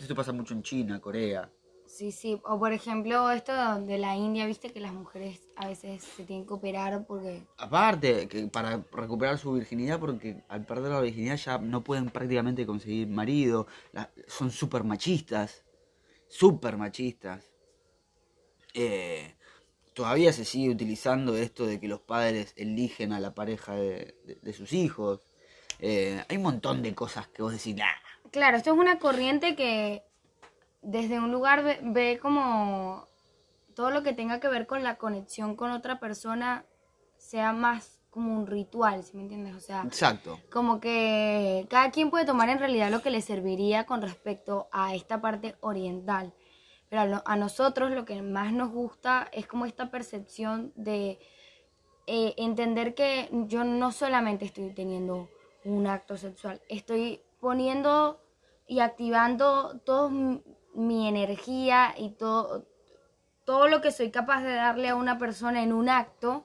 Esto 0.01 0.17
pasa 0.17 0.33
mucho 0.33 0.55
en 0.55 0.65
China, 0.65 1.01
Corea. 1.01 1.49
Sí, 1.97 2.11
sí. 2.11 2.41
O 2.45 2.59
por 2.59 2.73
ejemplo, 2.73 3.31
esto 3.31 3.53
de 3.79 3.99
la 3.99 4.17
India, 4.17 4.47
viste 4.47 4.73
que 4.73 4.81
las 4.81 4.93
mujeres 4.93 5.41
a 5.55 5.69
veces 5.69 6.03
se 6.03 6.25
tienen 6.25 6.45
que 6.45 6.55
operar 6.55 7.07
porque... 7.07 7.43
Aparte, 7.57 8.27
que 8.27 8.49
para 8.49 8.83
recuperar 8.91 9.39
su 9.39 9.53
virginidad, 9.53 10.01
porque 10.01 10.43
al 10.49 10.67
perder 10.67 10.91
la 10.91 11.01
virginidad 11.01 11.37
ya 11.37 11.59
no 11.59 11.85
pueden 11.85 12.11
prácticamente 12.11 12.67
conseguir 12.67 13.07
marido, 13.07 13.69
la- 13.93 14.11
son 14.27 14.51
súper 14.51 14.83
machistas, 14.83 15.63
súper 16.29 16.77
machistas. 16.77 17.45
Eh, 18.75 19.37
todavía 19.95 20.33
se 20.33 20.45
sigue 20.45 20.71
utilizando 20.71 21.37
esto 21.37 21.65
de 21.65 21.79
que 21.79 21.87
los 21.87 22.01
padres 22.01 22.55
eligen 22.57 23.13
a 23.13 23.21
la 23.21 23.37
pareja 23.37 23.77
de, 23.77 24.17
de- 24.25 24.39
de 24.43 24.53
sus 24.53 24.73
hijos. 24.73 25.21
Eh, 25.79 26.25
hay 26.29 26.37
un 26.39 26.43
montón 26.43 26.83
de 26.83 26.93
cosas 26.93 27.29
que 27.29 27.43
vos 27.43 27.53
decís, 27.53 27.77
nah, 27.77 27.87
Claro, 28.33 28.57
esto 28.57 28.73
es 28.73 28.79
una 28.79 28.99
corriente 28.99 29.55
que 29.55 30.03
desde 30.85 31.19
un 31.19 31.33
lugar 31.33 31.63
ve, 31.65 31.79
ve 31.83 32.19
como 32.21 33.07
todo 33.75 33.91
lo 33.91 34.03
que 34.03 34.13
tenga 34.13 34.41
que 34.41 34.49
ver 34.49 34.67
con 34.67 34.83
la 34.83 34.97
conexión 34.97 35.57
con 35.57 35.71
otra 35.73 35.99
persona 35.99 36.65
sea 37.17 37.53
más 37.53 38.01
como 38.11 38.37
un 38.37 38.47
ritual, 38.47 39.03
¿sí 39.03 39.17
me 39.17 39.23
entiendes? 39.23 39.57
O 39.57 39.61
sea, 39.61 39.83
exacto. 39.85 40.39
como 40.53 40.79
que 40.79 41.67
cada 41.69 41.91
quien 41.91 42.11
puede 42.11 42.25
tomar 42.25 42.49
en 42.49 42.61
realidad 42.61 42.91
lo 42.91 43.03
que 43.03 43.11
le 43.11 43.21
serviría 43.21 43.85
con 43.87 44.03
respecto 44.03 44.69
a 44.71 44.95
esta 44.95 45.21
parte 45.21 45.57
oriental. 45.61 46.33
Pero 46.89 47.03
a, 47.03 47.07
lo- 47.07 47.23
a 47.27 47.35
nosotros 47.37 47.91
lo 47.91 48.05
que 48.05 48.23
más 48.23 48.53
nos 48.53 48.71
gusta 48.71 49.27
es 49.33 49.49
como 49.49 49.67
esta 49.67 49.91
percepción 49.91 50.73
de 50.77 51.19
eh, 52.07 52.35
entender 52.37 52.95
que 52.95 53.29
yo 53.49 53.65
no 53.65 53.91
solamente 53.91 54.45
estoy 54.45 54.73
teniendo 54.75 55.29
un 55.65 55.87
acto 55.89 56.17
sexual, 56.17 56.61
estoy 56.69 57.21
poniendo 57.41 58.21
y 58.69 58.79
activando 58.81 59.81
toda 59.81 60.11
mi 60.75 61.09
energía 61.09 61.95
y 61.97 62.11
todo, 62.11 62.67
todo 63.45 63.69
lo 63.69 63.81
que 63.81 63.93
soy 63.93 64.11
capaz 64.11 64.43
de 64.43 64.55
darle 64.55 64.89
a 64.89 64.97
una 64.97 65.19
persona 65.19 65.63
en 65.63 65.73
un 65.73 65.89
acto 65.89 66.45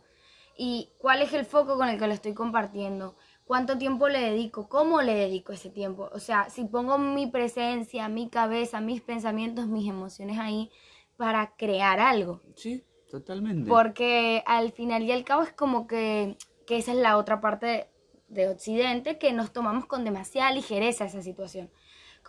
y 0.58 0.90
cuál 0.98 1.22
es 1.22 1.34
el 1.34 1.46
foco 1.46 1.78
con 1.78 1.88
el 1.88 1.98
que 1.98 2.08
lo 2.08 2.14
estoy 2.14 2.34
compartiendo, 2.34 3.16
cuánto 3.46 3.78
tiempo 3.78 4.10
le 4.10 4.20
dedico, 4.20 4.68
cómo 4.68 5.02
le 5.02 5.16
dedico 5.16 5.54
ese 5.54 5.70
tiempo. 5.70 6.10
O 6.14 6.20
sea, 6.20 6.50
si 6.50 6.66
pongo 6.66 6.98
mi 6.98 7.28
presencia, 7.28 8.10
mi 8.10 8.30
cabeza, 8.30 8.82
mis 8.82 9.02
pensamientos, 9.02 9.68
mis 9.68 9.90
emociones 9.90 10.38
ahí 10.38 10.70
para 11.16 11.56
crear 11.56 12.00
algo. 12.00 12.42
Sí, 12.56 12.84
totalmente. 13.10 13.70
Porque 13.70 14.44
al 14.46 14.72
final 14.72 15.04
y 15.04 15.12
al 15.12 15.24
cabo 15.24 15.44
es 15.44 15.54
como 15.54 15.88
que, 15.88 16.38
que 16.68 16.78
esa 16.78 16.92
es 16.92 16.98
la 16.98 17.18
otra 17.18 17.40
parte 17.42 17.66
de, 17.66 17.90
de 18.28 18.50
Occidente, 18.50 19.18
que 19.18 19.34
nos 19.34 19.52
tomamos 19.52 19.86
con 19.86 20.04
demasiada 20.04 20.52
ligereza 20.52 21.06
esa 21.06 21.22
situación. 21.22 21.70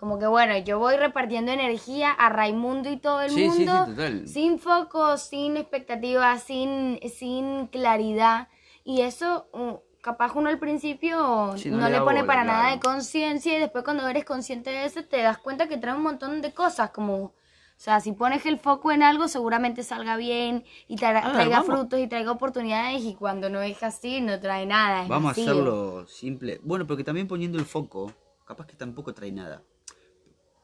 Como 0.00 0.18
que 0.18 0.26
bueno, 0.26 0.56
yo 0.58 0.78
voy 0.78 0.96
repartiendo 0.96 1.52
energía 1.52 2.10
a 2.10 2.30
Raimundo 2.30 2.90
y 2.90 2.96
todo 2.96 3.20
el 3.20 3.30
Sí, 3.30 3.36
sí, 3.36 3.50
sí, 3.50 3.66
mundo 3.66 3.84
total. 3.86 4.26
sin 4.26 4.58
foco, 4.58 5.18
sin 5.18 5.58
expectativas, 5.58 6.42
sin, 6.42 6.98
sin 7.14 7.66
claridad. 7.66 8.48
Y 8.82 9.02
eso, 9.02 9.46
uh, 9.52 9.76
capaz 10.00 10.32
uno 10.34 10.48
al 10.48 10.58
principio 10.58 11.52
Sí, 11.58 11.70
no, 11.70 11.76
no 11.76 11.84
le 11.88 11.98
le 11.98 11.98
pone 12.00 12.22
bola, 12.22 12.26
para 12.26 12.44
nada 12.44 12.60
claro. 12.62 12.76
de 12.76 12.80
conciencia 12.80 13.54
y 13.54 13.60
después 13.60 13.84
cuando 13.84 14.08
eres 14.08 14.24
consciente 14.24 14.70
de 14.70 14.86
eso 14.86 15.04
te 15.04 15.20
das 15.20 15.36
cuenta 15.36 15.68
que 15.68 15.76
trae 15.76 15.94
un 15.94 16.02
montón 16.02 16.40
de 16.40 16.52
cosas 16.54 16.90
como... 16.90 17.16
O 17.16 17.82
sea, 17.82 18.00
si 18.00 18.12
pones 18.12 18.44
el 18.44 18.58
foco 18.58 18.92
en 18.92 19.02
algo, 19.02 19.26
seguramente 19.28 19.82
salga 19.82 20.16
bien 20.16 20.64
y 20.86 20.96
tra- 20.96 21.10
A 21.22 21.24
ver, 21.28 21.32
traiga 21.32 21.60
vamos. 21.60 21.66
frutos 21.66 21.98
y 22.00 22.06
traiga 22.08 22.30
oportunidades. 22.32 23.02
Y 23.02 23.14
cuando 23.14 23.48
no 23.48 23.62
es 23.62 23.82
así, 23.82 24.20
no 24.20 24.38
trae 24.38 24.66
nada. 24.66 25.06
Vamos 25.08 25.28
a 25.30 25.32
vacío. 25.32 25.44
hacerlo 25.44 26.06
simple. 26.06 26.60
Bueno, 26.62 26.86
porque 26.86 27.04
también 27.04 27.26
poniendo 27.26 27.58
el 27.58 27.64
foco, 27.64 28.12
capaz 28.46 28.66
que 28.66 28.76
tampoco 28.76 29.14
trae 29.14 29.32
nada. 29.32 29.62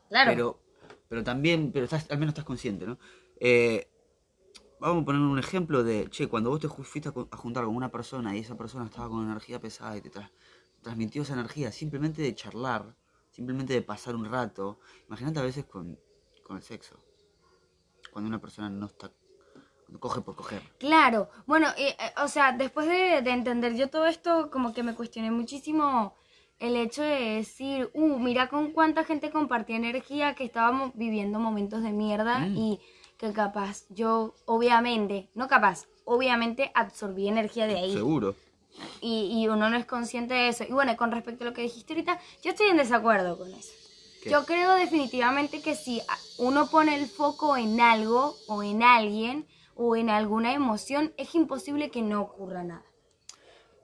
Claro. 0.08 0.30
Pero, 0.30 0.58
pero 1.08 1.25
también, 1.25 1.72
pero 1.72 1.84
estás, 1.84 2.10
al 2.10 2.18
menos 2.18 2.32
estás 2.32 2.44
consciente, 2.44 2.86
¿no? 2.86 2.98
Eh, 3.38 3.88
vamos 4.78 5.02
a 5.02 5.04
poner 5.04 5.20
un 5.20 5.38
ejemplo 5.38 5.82
de, 5.84 6.08
che, 6.10 6.28
cuando 6.28 6.50
vos 6.50 6.60
te 6.60 6.68
fuiste 6.68 7.08
a, 7.08 7.36
juntar 7.36 7.64
con 7.64 7.75
una 7.75 7.90
persona 7.90 8.36
y 8.36 8.40
esa 8.40 8.56
persona 8.56 8.86
estaba 8.86 9.08
con 9.08 9.25
energía 9.25 9.60
pesada 9.60 9.96
y 9.96 10.00
te 10.00 10.10
tra- 10.10 10.30
transmitió 10.82 11.22
esa 11.22 11.34
energía, 11.34 11.72
simplemente 11.72 12.22
de 12.22 12.34
charlar, 12.34 12.96
simplemente 13.30 13.72
de 13.72 13.82
pasar 13.82 14.14
un 14.14 14.30
rato. 14.30 14.78
Imagínate 15.08 15.40
a 15.40 15.42
veces 15.42 15.64
con, 15.64 15.98
con 16.42 16.56
el 16.56 16.62
sexo. 16.62 16.96
Cuando 18.10 18.28
una 18.28 18.40
persona 18.40 18.70
no 18.70 18.86
está, 18.86 19.10
coge 19.98 20.20
por 20.20 20.36
coger. 20.36 20.62
Claro, 20.78 21.28
bueno, 21.46 21.68
eh, 21.76 21.96
eh, 21.98 22.12
o 22.22 22.28
sea, 22.28 22.52
después 22.52 22.86
de, 22.86 23.22
de 23.22 23.30
entender 23.30 23.75
yo 23.75 23.90
todo 23.90 24.06
esto, 24.06 24.50
como 24.50 24.72
que 24.72 24.82
me 24.82 24.94
cuestioné 24.94 25.30
muchísimo 25.30 26.14
el 26.58 26.76
hecho 26.76 27.02
de 27.02 27.34
decir, 27.36 27.90
uh, 27.94 28.18
mira 28.18 28.48
con 28.48 28.72
cuánta 28.72 29.04
gente 29.04 29.30
compartía 29.30 29.76
energía 29.76 30.34
que 30.34 30.44
estábamos 30.44 30.92
viviendo 30.94 31.38
momentos 31.38 31.82
de 31.82 31.90
mierda 31.92 32.40
Mm. 32.40 32.56
y 32.56 32.80
que 33.18 33.32
capaz 33.32 33.84
yo, 33.90 34.34
obviamente, 34.46 35.28
no 35.34 35.48
capaz, 35.48 35.86
obviamente 36.04 36.70
absorbí 36.75 37.28
energía 37.28 37.66
de 37.66 37.76
ahí 37.76 37.92
Seguro. 37.92 38.34
y, 39.00 39.32
y 39.42 39.48
uno 39.48 39.68
no 39.70 39.76
es 39.76 39.86
consciente 39.86 40.34
de 40.34 40.48
eso. 40.48 40.64
Y 40.64 40.72
bueno, 40.72 40.96
con 40.96 41.10
respecto 41.12 41.44
a 41.44 41.48
lo 41.48 41.52
que 41.54 41.62
dijiste 41.62 41.92
ahorita, 41.94 42.18
yo 42.42 42.50
estoy 42.50 42.68
en 42.68 42.76
desacuerdo 42.76 43.38
con 43.38 43.52
eso. 43.52 43.72
¿Qué? 44.22 44.30
Yo 44.30 44.44
creo 44.44 44.75
definitivamente 44.75 45.62
que 45.62 45.75
si 45.75 46.00
uno 46.38 46.68
pone 46.68 46.94
el 46.96 47.06
foco 47.06 47.56
en 47.56 47.80
algo 47.80 48.34
o 48.48 48.62
en 48.62 48.82
alguien 48.82 49.46
o 49.75 49.94
en 49.96 50.10
alguna 50.10 50.52
emoción, 50.52 51.12
es 51.16 51.34
imposible 51.34 51.90
que 51.90 52.02
no 52.02 52.22
ocurra 52.22 52.64
nada. 52.64 52.84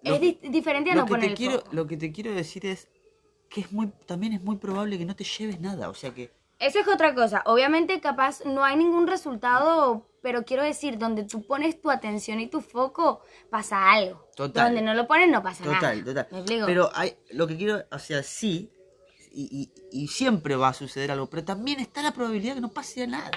Es 0.05 0.21
di- 0.21 0.39
diferente 0.51 0.91
a 0.91 0.95
lo 0.95 1.01
no 1.03 1.07
que 1.07 1.11
poner 1.11 1.27
te 1.27 1.33
el 1.33 1.37
quiero, 1.37 1.59
foco. 1.59 1.69
Lo 1.73 1.87
que 1.87 1.97
te 1.97 2.13
quiero 2.13 2.33
decir 2.33 2.67
es 2.67 2.89
que 3.49 3.61
es 3.63 3.73
muy, 3.73 3.89
también 4.07 4.33
es 4.33 4.43
muy 4.43 4.57
probable 4.57 4.99
que 4.99 5.05
no 5.05 5.15
te 5.15 5.25
lleves 5.25 5.61
nada. 5.61 5.89
O 5.89 5.95
sea 5.95 6.13
que 6.15 6.31
Eso 6.59 6.79
es 6.81 6.89
otra 6.89 7.15
cosa. 7.15 7.43
Obviamente, 7.47 8.01
capaz 8.01 8.45
no 8.45 8.65
hay 8.65 8.77
ningún 8.77 9.07
resultado, 9.07 10.07
pero 10.23 10.45
quiero 10.45 10.63
decir, 10.63 10.97
donde 10.99 11.25
tú 11.25 11.47
pones 11.47 11.81
tu 11.81 11.91
atención 11.91 12.39
y 12.41 12.47
tu 12.49 12.61
foco, 12.61 13.23
pasa 13.51 13.91
algo. 13.93 14.29
Total. 14.37 14.67
Donde 14.67 14.83
no 14.83 14.95
lo 14.95 15.07
pones, 15.07 15.29
no 15.29 15.43
pasa 15.43 15.65
nada. 15.65 15.79
Total, 15.79 16.05
total. 16.29 16.65
Pero 16.67 16.91
hay, 16.95 17.17
lo 17.31 17.47
que 17.47 17.57
quiero, 17.57 17.85
o 17.91 17.99
sea, 17.99 18.23
sí, 18.23 18.71
y, 19.33 19.71
y- 19.93 20.03
y 20.05 20.09
siempre 20.09 20.57
va 20.57 20.69
a 20.69 20.75
suceder 20.75 21.11
algo, 21.11 21.29
pero 21.29 21.45
también 21.45 21.81
está 21.81 22.03
la 22.03 22.13
probabilidad 22.13 22.55
que 22.55 22.61
no 22.61 22.69
pase 22.71 23.07
nada. 23.07 23.31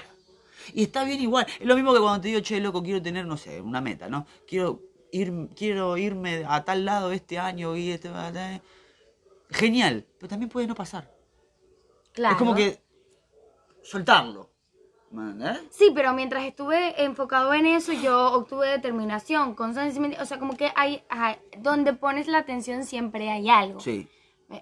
Y 0.74 0.84
está 0.84 1.04
bien 1.04 1.22
igual. 1.22 1.46
Es 1.60 1.66
lo 1.66 1.76
mismo 1.76 1.94
que 1.94 2.00
cuando 2.00 2.22
te 2.22 2.28
digo, 2.30 2.40
che, 2.42 2.60
loco, 2.60 2.82
quiero 2.84 3.02
tener, 3.02 3.26
no 3.26 3.38
sé, 3.38 3.62
una 3.62 3.82
meta, 3.82 4.08
¿no? 4.10 4.26
Quiero, 4.48 4.82
ir, 5.16 5.50
quiero 5.56 5.98
irme 5.98 6.44
a 6.48 6.64
tal 6.64 6.86
lado 6.86 7.12
este 7.12 7.38
año 7.40 7.76
y 7.76 7.92
este... 7.92 8.10
Genial, 9.52 10.06
pero 10.18 10.28
también 10.30 10.50
puede 10.50 10.68
no 10.68 10.76
pasar. 10.76 11.10
Claro. 12.14 12.34
Es 12.34 12.40
como 12.40 12.56
que 12.56 12.82
soltarlo. 13.84 14.50
¿eh? 15.40 15.62
Sí, 15.70 15.92
pero 15.96 16.14
mientras 16.14 16.44
estuve 16.44 17.02
enfocado 17.04 17.54
en 17.54 17.66
eso, 17.68 17.94
yo 17.94 18.34
obtuve 18.34 18.68
determinación, 18.68 19.56
constancia, 19.56 20.02
o 20.22 20.26
sea, 20.26 20.40
como 20.40 20.58
que 20.58 20.72
hay, 20.76 21.04
hay- 21.10 21.38
donde 21.60 21.94
pones 21.94 22.28
la 22.28 22.40
atención 22.40 22.84
siempre 22.86 23.30
hay 23.30 23.50
algo. 23.50 23.80
Sí. 23.80 24.10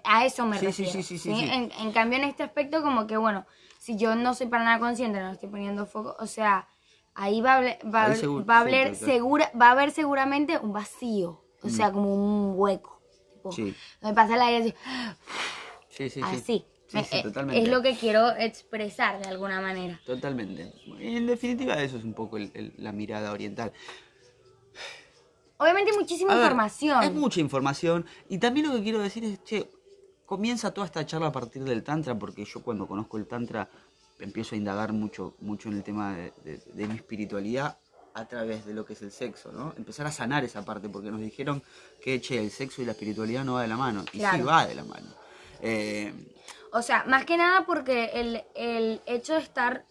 A 0.04 0.24
eso 0.24 0.46
me 0.46 0.58
Sí, 0.58 0.72
sí, 0.72 0.84
refiero. 0.84 0.92
sí, 0.92 1.02
sí, 1.02 1.18
sí, 1.18 1.34
sí. 1.34 1.50
En, 1.50 1.72
en 1.72 1.92
cambio, 1.92 2.18
en 2.18 2.24
este 2.24 2.42
aspecto, 2.42 2.82
como 2.82 3.06
que, 3.06 3.16
bueno, 3.16 3.46
si 3.78 3.96
yo 3.96 4.14
no 4.14 4.34
soy 4.34 4.46
para 4.46 4.64
nada 4.64 4.78
consciente, 4.78 5.18
no 5.20 5.32
estoy 5.32 5.48
poniendo 5.48 5.86
foco, 5.86 6.14
o 6.18 6.26
sea, 6.26 6.68
ahí 7.14 7.40
va 7.40 7.54
a, 7.54 7.56
haber- 7.58 7.78
va 7.84 8.00
a, 8.00 8.02
Ahí 8.02 8.06
haber- 8.12 8.16
seguro- 8.18 8.44
va 8.46 8.56
a 8.58 8.60
haber 8.60 8.94
segura, 8.96 9.52
va 9.60 9.68
a 9.68 9.70
haber 9.72 9.90
seguramente 9.90 10.58
un 10.58 10.72
vacío, 10.72 11.42
o 11.62 11.68
sea, 11.68 11.92
como 11.92 12.14
un 12.14 12.54
hueco. 12.58 13.00
Tipo, 13.34 13.52
Sí. 13.52 13.74
Me 14.00 14.12
pasa 14.14 14.34
el 14.34 14.42
aire 14.42 14.58
así, 14.58 14.74
Sí, 15.88 16.10
sí, 16.10 16.20
sí. 16.20 16.20
así. 16.22 16.66
Sí, 16.86 16.98
Eh, 16.98 17.04
sí, 17.10 17.22
totalmente. 17.22 17.62
Es 17.62 17.68
lo 17.68 17.82
que 17.82 17.96
quiero 17.96 18.30
expresar 18.36 19.20
de 19.20 19.28
alguna 19.28 19.60
manera. 19.60 20.00
Totalmente. 20.04 20.72
En 21.00 21.26
definitiva, 21.26 21.74
eso 21.82 21.96
es 21.96 22.04
un 22.04 22.14
poco 22.14 22.36
el- 22.36 22.50
el- 22.54 22.74
la 22.76 22.92
mirada 22.92 23.32
oriental. 23.32 23.72
Obviamente 25.56 25.92
muchísima 25.92 26.34
ver, 26.34 26.42
información. 26.44 27.02
Es 27.02 27.12
mucha 27.12 27.40
información. 27.40 28.06
Y 28.28 28.38
también 28.38 28.68
lo 28.68 28.74
que 28.74 28.82
quiero 28.82 28.98
decir 29.00 29.24
es, 29.24 29.42
che, 29.44 29.70
comienza 30.26 30.72
toda 30.74 30.86
esta 30.86 31.06
charla 31.06 31.28
a 31.28 31.32
partir 31.32 31.62
del 31.64 31.82
Tantra, 31.82 32.18
porque 32.18 32.44
yo 32.44 32.62
cuando 32.62 32.86
conozco 32.86 33.16
el 33.18 33.26
Tantra 33.26 33.68
empiezo 34.18 34.54
a 34.54 34.58
indagar 34.58 34.92
mucho, 34.92 35.34
mucho 35.40 35.68
en 35.68 35.76
el 35.76 35.82
tema 35.82 36.14
de, 36.16 36.32
de- 36.44 36.58
de 36.72 36.86
mi 36.88 36.94
espiritualidad 36.94 37.78
a 38.14 38.26
través 38.26 38.64
de 38.64 38.74
lo 38.74 38.84
que 38.86 38.92
es 38.92 39.02
el 39.02 39.10
sexo, 39.10 39.50
¿no? 39.52 39.74
Empezar 39.76 40.06
a 40.06 40.12
sanar 40.12 40.44
esa 40.44 40.64
parte, 40.64 40.88
porque 40.88 41.10
nos 41.10 41.20
dijeron 41.20 41.62
que, 42.00 42.20
che, 42.20 42.38
el 42.38 42.50
sexo 42.52 42.80
y 42.80 42.84
la 42.84 42.92
espiritualidad 42.92 43.44
no 43.44 43.54
va 43.54 43.62
de 43.62 43.68
la 43.68 43.76
mano. 43.76 44.04
Y 44.12 44.18
sí 44.18 44.42
va 44.46 44.66
de 44.66 44.74
la 44.76 44.84
mano. 44.84 45.06
Eh, 45.60 46.12
O 46.72 46.82
sea, 46.82 47.04
más 47.06 47.24
que 47.24 47.36
nada 47.36 47.64
porque 47.66 48.10
el, 48.14 48.42
el 48.54 49.00
hecho 49.06 49.34
de 49.34 49.40
estar 49.40 49.84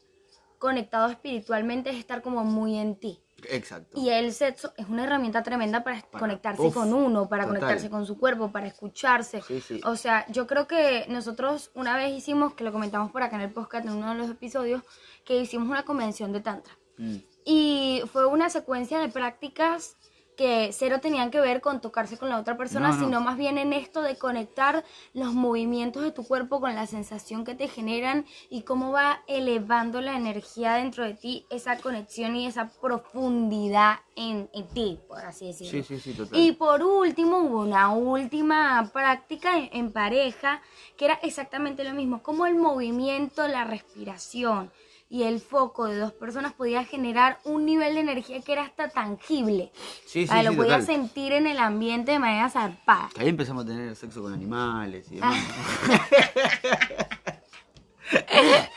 conectado 0.59 1.09
espiritualmente 1.09 1.89
es 1.89 1.97
estar 1.97 2.21
como 2.21 2.43
muy 2.45 2.77
en 2.77 2.95
ti. 2.95 3.19
Exacto. 3.49 3.99
Y 3.99 4.09
el 4.09 4.33
sexo 4.33 4.73
es 4.77 4.87
una 4.89 5.03
herramienta 5.03 5.43
tremenda 5.43 5.83
para, 5.83 6.01
Para- 6.01 6.19
conectarse 6.19 6.61
uf, 6.61 6.73
con 6.73 6.93
uno, 6.93 7.27
para 7.29 7.43
total. 7.43 7.59
conectarse 7.59 7.89
con 7.89 8.05
su 8.05 8.17
cuerpo, 8.17 8.51
para 8.51 8.67
escucharse. 8.67 9.41
Sí, 9.41 9.61
sí. 9.61 9.81
O 9.85 9.95
sea, 9.95 10.25
yo 10.29 10.47
creo 10.47 10.67
que 10.67 11.05
nosotros 11.09 11.71
una 11.75 11.95
vez 11.95 12.11
hicimos, 12.17 12.53
que 12.53 12.63
lo 12.63 12.71
comentamos 12.71 13.11
por 13.11 13.23
acá 13.23 13.35
en 13.35 13.41
el 13.43 13.51
podcast, 13.51 13.85
en 13.85 13.93
uno 13.93 14.09
de 14.13 14.15
los 14.19 14.29
episodios, 14.29 14.81
que 15.25 15.39
hicimos 15.39 15.67
una 15.69 15.83
convención 15.83 16.31
de 16.31 16.41
Tantra. 16.41 16.73
Mm, 16.97 17.15
Y 17.45 18.01
fue 18.11 18.25
una 18.25 18.49
secuencia 18.49 18.99
de 18.99 19.09
prácticas 19.09 19.97
que 20.35 20.69
cero 20.73 20.99
tenían 21.01 21.29
que 21.31 21.39
ver 21.39 21.61
con 21.61 21.79
tocarse 21.81 22.17
con 22.17 22.29
la 22.29 22.39
otra 22.39 22.57
persona, 22.57 22.89
No, 22.89 22.95
no. 22.95 22.99
sino 22.99 23.21
más 23.21 23.37
bien 23.37 23.57
en 23.57 23.73
esto 23.73 24.01
de 24.01 24.17
conectar 24.17 24.83
los 25.13 25.33
movimientos 25.33 26.03
de 26.03 26.11
tu 26.11 26.23
cuerpo 26.25 26.59
con 26.59 26.73
la 26.75 26.87
sensación 26.87 27.43
que 27.43 27.55
te 27.55 27.67
generan 27.67 28.25
y 28.49 28.63
cómo 28.63 28.91
va 28.91 29.21
elevando 29.27 30.01
la 30.01 30.15
energía 30.15 30.73
dentro 30.73 31.03
de 31.03 31.13
ti, 31.13 31.45
esa 31.49 31.77
conexión 31.77 32.35
y 32.35 32.47
esa 32.47 32.69
profundidad 32.81 33.99
en, 34.15 34.49
en 34.53 34.67
ti, 34.69 34.99
por 35.07 35.19
así 35.19 35.47
decirlo. 35.47 35.71
Sí, 35.71 35.83
sí, 35.83 35.99
sí, 35.99 36.13
total. 36.13 36.37
Y 36.39 36.51
por 36.53 36.83
último, 36.83 37.37
hubo 37.39 37.61
una 37.61 37.89
última 37.91 38.89
práctica 38.93 39.57
en, 39.57 39.69
en 39.71 39.91
pareja 39.91 40.61
que 40.97 41.05
era 41.05 41.15
exactamente 41.23 41.83
lo 41.83 41.93
mismo, 41.93 42.21
como 42.23 42.45
el 42.45 42.55
movimiento, 42.55 43.47
la 43.47 43.63
respiración 43.63 44.71
y 45.13 45.21
el 45.25 45.39
foco 45.39 45.85
de 45.85 45.99
dos 45.99 46.11
personas 46.11 46.53
podía 46.53 46.83
generar 46.85 47.37
un 47.43 47.67
nivel 47.67 47.93
de 47.93 47.99
energía 47.99 48.41
que 48.41 48.51
era 48.51 48.63
hasta 48.63 48.89
tangible. 48.89 49.71
Sí, 50.07 50.25
sí, 50.25 50.43
lo 50.43 50.49
sí, 50.49 50.57
podías 50.57 50.79
total. 50.79 50.85
sentir 50.87 51.33
en 51.33 51.45
el 51.45 51.59
ambiente 51.59 52.13
de 52.13 52.17
manera 52.17 52.49
zarpada. 52.49 53.11
Ahí 53.19 53.29
empezamos 53.29 53.63
a 53.63 53.67
tener 53.67 53.95
sexo 53.95 54.23
con 54.23 54.33
animales 54.33 55.05
y 55.11 55.15
demás. 55.15 55.37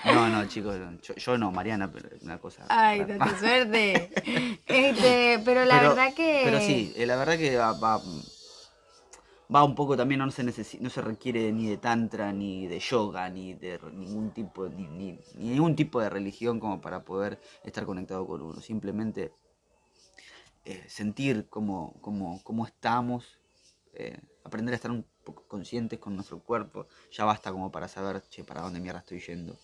No, 0.04 0.28
no, 0.28 0.46
chicos, 0.46 0.76
yo, 1.02 1.14
yo 1.14 1.36
no, 1.38 1.50
Mariana, 1.50 1.90
pero 1.92 2.08
es 2.14 2.22
una 2.22 2.38
cosa. 2.38 2.64
Ay, 2.68 3.04
tanta 3.04 3.38
suerte. 3.38 4.10
Este, 4.66 5.40
pero 5.44 5.64
la 5.64 5.78
Pero- 5.78 5.88
verdad 5.90 6.14
que... 6.14 6.42
Pero 6.44 6.60
sí, 6.60 6.92
eh, 6.96 7.06
la 7.06 7.16
verdad 7.16 7.36
que 7.36 7.56
va, 7.56 7.72
va, 7.72 8.00
va 9.54 9.64
un 9.64 9.74
poco 9.74 9.96
también, 9.96 10.20
no 10.20 10.30
se, 10.30 10.44
no 10.80 10.90
se 10.90 11.02
requiere 11.02 11.52
ni 11.52 11.68
de 11.68 11.76
tantra, 11.78 12.32
ni 12.32 12.66
de 12.66 12.78
yoga, 12.80 13.28
ni 13.30 13.54
de 13.54 13.78
ningún 13.92 14.30
tipo, 14.32 14.68
ni, 14.68 14.86
ni- 14.88 15.18
ni 15.36 15.50
ningún 15.50 15.76
tipo 15.76 16.00
de 16.00 16.10
religión 16.10 16.60
como 16.60 16.80
para 16.80 17.04
poder 17.04 17.40
estar 17.64 17.84
conectado 17.86 18.26
con 18.26 18.42
uno. 18.42 18.60
Simplemente 18.60 19.32
eh, 20.64 20.84
sentir 20.88 21.46
cómo, 21.48 21.94
cómo, 22.00 22.40
cómo 22.42 22.66
estamos, 22.66 23.24
eh, 23.94 24.18
aprender 24.44 24.72
a 24.74 24.76
estar 24.76 24.90
un 24.90 25.04
poco 25.24 25.44
conscientes 25.48 25.98
con 25.98 26.14
nuestro 26.14 26.38
cuerpo. 26.40 26.86
Ya 27.12 27.24
basta 27.24 27.52
como 27.52 27.70
para 27.70 27.88
saber, 27.88 28.22
che, 28.30 28.44
para 28.44 28.62
dónde 28.62 28.80
mierda 28.80 29.00
estoy 29.00 29.20
yendo. 29.20 29.56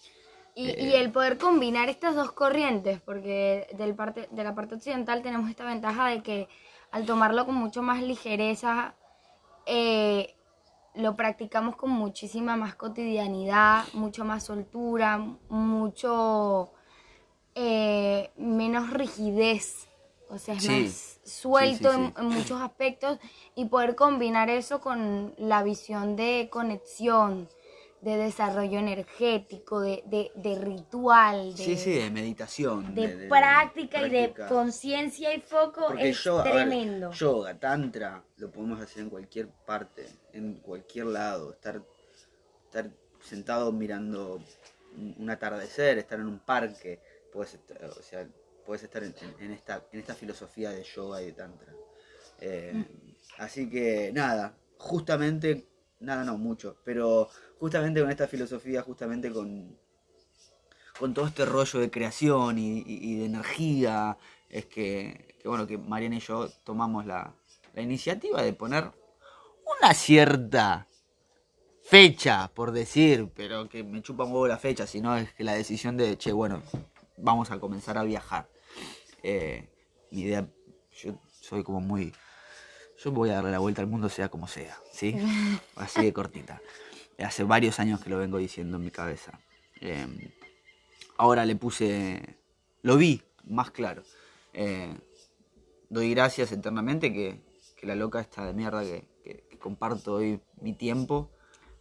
Y, 0.54 0.68
Eh, 0.68 0.86
y 0.86 0.94
el 0.96 1.10
poder 1.12 1.38
combinar 1.38 1.88
estas 1.88 2.14
dos 2.14 2.32
corrientes, 2.32 3.00
porque 3.00 3.66
del 3.74 3.94
parte, 3.94 4.28
de 4.30 4.44
la 4.44 4.54
parte 4.54 4.74
occidental 4.74 5.22
tenemos 5.22 5.48
esta 5.48 5.64
ventaja 5.64 6.08
de 6.08 6.22
que 6.22 6.48
al 6.90 7.06
tomarlo 7.06 7.46
con 7.46 7.54
mucho 7.54 7.82
más 7.82 8.02
ligereza, 8.02 8.94
eh, 9.66 10.34
lo 10.94 11.16
practicamos 11.16 11.76
con 11.76 11.90
muchísima 11.90 12.56
más 12.56 12.74
cotidianidad, 12.74 13.84
mucho 13.94 14.24
más 14.24 14.44
soltura, 14.44 15.18
mucho 15.48 16.72
eh, 17.54 18.30
menos 18.36 18.90
rigidez. 18.90 19.88
O 20.28 20.38
sea, 20.38 20.54
es 20.54 20.62
Sí, 20.62 20.68
más 20.68 21.18
suelto 21.24 21.90
sí, 21.92 21.96
sí, 21.98 22.02
en- 22.16 22.24
En, 22.24 22.28
muchos 22.30 22.60
aspectos 22.60 23.18
y 23.54 23.66
poder 23.66 23.94
combinar 23.94 24.48
eso 24.48 24.80
con 24.80 25.34
la 25.36 25.62
visión 25.62 26.16
de 26.16 26.48
conexión, 26.50 27.48
de 28.02 28.16
desarrollo 28.16 28.78
energético, 28.80 29.80
de, 29.80 30.02
de, 30.06 30.30
de 30.34 30.58
ritual, 30.58 31.54
de, 31.56 31.64
Sí, 31.64 31.76
sí, 31.76 31.92
de 31.94 32.10
meditación. 32.10 32.94
de 32.94 33.28
práctica 33.28 34.06
y 34.06 34.10
de 34.10 34.34
conciencia 34.48 35.32
y 35.34 35.40
foco 35.40 35.86
Porque 35.88 36.08
es 36.10 36.22
yoga, 36.24 36.42
a 36.42 36.44
ver, 36.44 36.54
tremendo. 36.68 37.12
yoga, 37.12 37.58
tantra, 37.58 38.24
lo 38.36 38.50
podemos 38.50 38.80
hacer 38.80 39.02
en 39.04 39.10
cualquier 39.10 39.48
parte, 39.48 40.06
en 40.32 40.54
cualquier 40.56 41.06
lado. 41.06 41.52
Estar, 41.52 41.80
estar 42.64 42.90
sentado 43.20 43.72
mirando 43.72 44.40
un, 45.18 45.30
atardecer, 45.30 45.98
estar 45.98 46.18
en 46.20 46.26
un 46.26 46.40
parque, 46.40 47.00
puedes 47.32 47.54
estar, 47.54 47.84
o 47.84 48.02
sea, 48.02 48.26
puedes 48.66 48.82
estar 48.82 49.02
en 49.04 49.52
esta, 49.52 49.86
en 49.92 50.00
esta 50.00 50.14
filosofía 50.14 50.70
de 50.70 50.82
yoga 50.82 51.22
y 51.22 51.26
de 51.26 51.32
tantra. 51.32 51.72
Eh, 52.40 52.72
Mm. 52.74 52.84
Así 53.38 53.70
que 53.70 54.10
nada, 54.12 54.58
justamente, 54.76 55.66
nada 56.02 56.24
no 56.24 56.38
mucho, 56.38 56.76
pero 56.84 57.28
justamente 57.58 58.00
con 58.00 58.10
esta 58.10 58.28
filosofía, 58.28 58.82
justamente 58.82 59.32
con, 59.32 59.76
con 60.98 61.14
todo 61.14 61.26
este 61.26 61.44
rollo 61.44 61.80
de 61.80 61.90
creación 61.90 62.58
y 62.58 63.16
de 63.16 63.24
energía, 63.24 64.18
es 64.48 64.66
que, 64.66 65.36
que, 65.40 65.48
bueno, 65.48 65.66
que 65.66 65.78
Mariana 65.78 66.16
y 66.16 66.20
yo 66.20 66.48
tomamos 66.64 67.06
la, 67.06 67.34
la 67.74 67.82
iniciativa 67.82 68.42
de 68.42 68.52
poner 68.52 68.92
una 69.80 69.94
cierta 69.94 70.86
fecha, 71.82 72.50
por 72.54 72.70
decir, 72.70 73.30
pero 73.34 73.68
que 73.68 73.82
me 73.82 74.02
chupa 74.02 74.24
un 74.24 74.32
huevo 74.32 74.46
la 74.46 74.58
fecha, 74.58 74.86
sino 74.86 75.16
es 75.16 75.32
que 75.32 75.42
la 75.42 75.54
decisión 75.54 75.96
de, 75.96 76.16
che, 76.18 76.32
bueno, 76.32 76.62
vamos 77.16 77.50
a 77.50 77.58
comenzar 77.58 77.98
a 77.98 78.04
viajar. 78.04 78.48
Eh, 79.22 79.68
mi 80.10 80.22
idea, 80.22 80.46
yo 80.92 81.18
soy 81.40 81.62
como 81.64 81.80
muy... 81.80 82.12
Yo 83.04 83.10
voy 83.10 83.30
a 83.30 83.34
darle 83.34 83.50
la 83.50 83.58
vuelta 83.58 83.80
al 83.82 83.88
mundo 83.88 84.08
sea 84.08 84.28
como 84.28 84.46
sea, 84.48 84.76
¿sí? 84.92 85.16
Así 85.76 86.02
de 86.04 86.12
cortita. 86.12 86.60
Hace 87.18 87.44
varios 87.44 87.78
años 87.80 88.00
que 88.00 88.10
lo 88.10 88.18
vengo 88.18 88.38
diciendo 88.38 88.76
en 88.76 88.84
mi 88.84 88.90
cabeza. 88.90 89.38
Eh, 89.80 90.06
ahora 91.18 91.44
le 91.44 91.56
puse... 91.56 92.36
Lo 92.82 92.96
vi 92.96 93.22
más 93.44 93.70
claro. 93.70 94.02
Eh, 94.52 94.92
doy 95.88 96.10
gracias 96.14 96.50
eternamente 96.52 97.12
que, 97.12 97.40
que 97.76 97.86
la 97.86 97.94
loca 97.94 98.20
esta 98.20 98.44
de 98.44 98.52
mierda 98.54 98.82
que, 98.82 99.04
que- 99.24 99.44
que 99.50 99.58
comparto 99.58 100.14
hoy 100.14 100.40
mi 100.60 100.72
tiempo. 100.72 101.30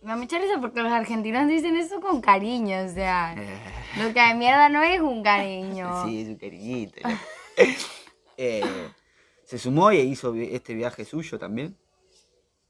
Me 0.03 0.09
da 0.09 0.15
mucha 0.17 0.37
risa 0.39 0.59
porque 0.59 0.81
los 0.81 0.91
argentinos 0.91 1.47
dicen 1.47 1.75
eso 1.75 2.01
con 2.01 2.21
cariño, 2.21 2.85
o 2.85 2.89
sea, 2.89 3.33
Eh, 3.37 3.59
lo 3.97 4.13
que 4.13 4.19
de 4.21 4.33
mierda 4.35 4.69
no 4.69 4.81
es 4.83 4.99
un 5.01 5.23
cariño. 5.23 6.03
Sí, 6.05 6.25
su 6.25 6.37
cariñito. 6.37 7.01
Eh, 8.37 8.63
se 9.51 9.59
sumó 9.59 9.91
y 9.91 9.97
hizo 9.97 10.33
este 10.33 10.73
viaje 10.73 11.03
suyo 11.03 11.37
también. 11.37 11.75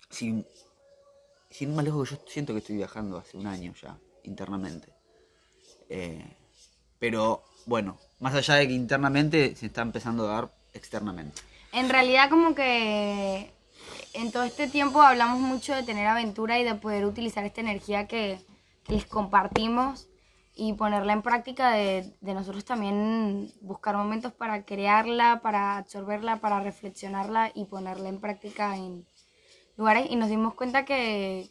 Sin, 0.09 0.47
sin 1.47 1.75
más 1.75 1.85
lejos, 1.85 2.09
yo 2.09 2.17
siento 2.25 2.53
que 2.53 2.57
estoy 2.57 2.77
viajando 2.77 3.19
hace 3.19 3.37
un 3.37 3.45
año 3.45 3.71
ya, 3.79 3.99
internamente. 4.23 4.91
Eh, 5.89 6.25
pero 6.97 7.43
bueno, 7.67 7.99
más 8.19 8.33
allá 8.33 8.55
de 8.55 8.67
que 8.67 8.73
internamente 8.73 9.55
se 9.55 9.67
está 9.67 9.83
empezando 9.83 10.27
a 10.27 10.33
dar 10.33 10.55
externamente. 10.73 11.43
En 11.71 11.87
realidad 11.87 12.31
como 12.31 12.55
que 12.55 13.51
en 14.13 14.31
todo 14.31 14.41
este 14.41 14.67
tiempo 14.67 15.03
hablamos 15.03 15.39
mucho 15.39 15.75
de 15.75 15.83
tener 15.83 16.07
aventura 16.07 16.59
y 16.59 16.63
de 16.63 16.73
poder 16.73 17.05
utilizar 17.05 17.45
esta 17.45 17.61
energía 17.61 18.07
que, 18.07 18.39
que 18.85 18.93
les 18.93 19.05
compartimos 19.05 20.07
y 20.55 20.73
ponerla 20.73 21.13
en 21.13 21.21
práctica 21.21 21.71
de, 21.71 22.13
de 22.19 22.33
nosotros 22.33 22.65
también 22.65 23.51
buscar 23.61 23.95
momentos 23.95 24.33
para 24.33 24.65
crearla, 24.65 25.39
para 25.41 25.77
absorberla, 25.77 26.37
para 26.37 26.59
reflexionarla 26.59 27.51
y 27.53 27.65
ponerla 27.65 28.09
en 28.09 28.19
práctica 28.19 28.75
en 28.75 29.05
lugares 29.77 30.07
y 30.09 30.15
nos 30.15 30.29
dimos 30.29 30.53
cuenta 30.53 30.85
que, 30.85 31.49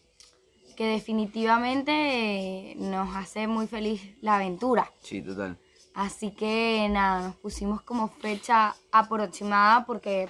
que 0.76 0.86
definitivamente 0.86 2.74
nos 2.76 3.16
hace 3.16 3.46
muy 3.46 3.66
feliz 3.66 4.16
la 4.20 4.36
aventura. 4.36 4.90
Sí, 5.02 5.22
total. 5.22 5.58
Así 5.94 6.30
que 6.30 6.86
nada, 6.90 7.28
nos 7.28 7.36
pusimos 7.36 7.82
como 7.82 8.08
fecha 8.08 8.76
aproximada 8.92 9.84
porque 9.86 10.28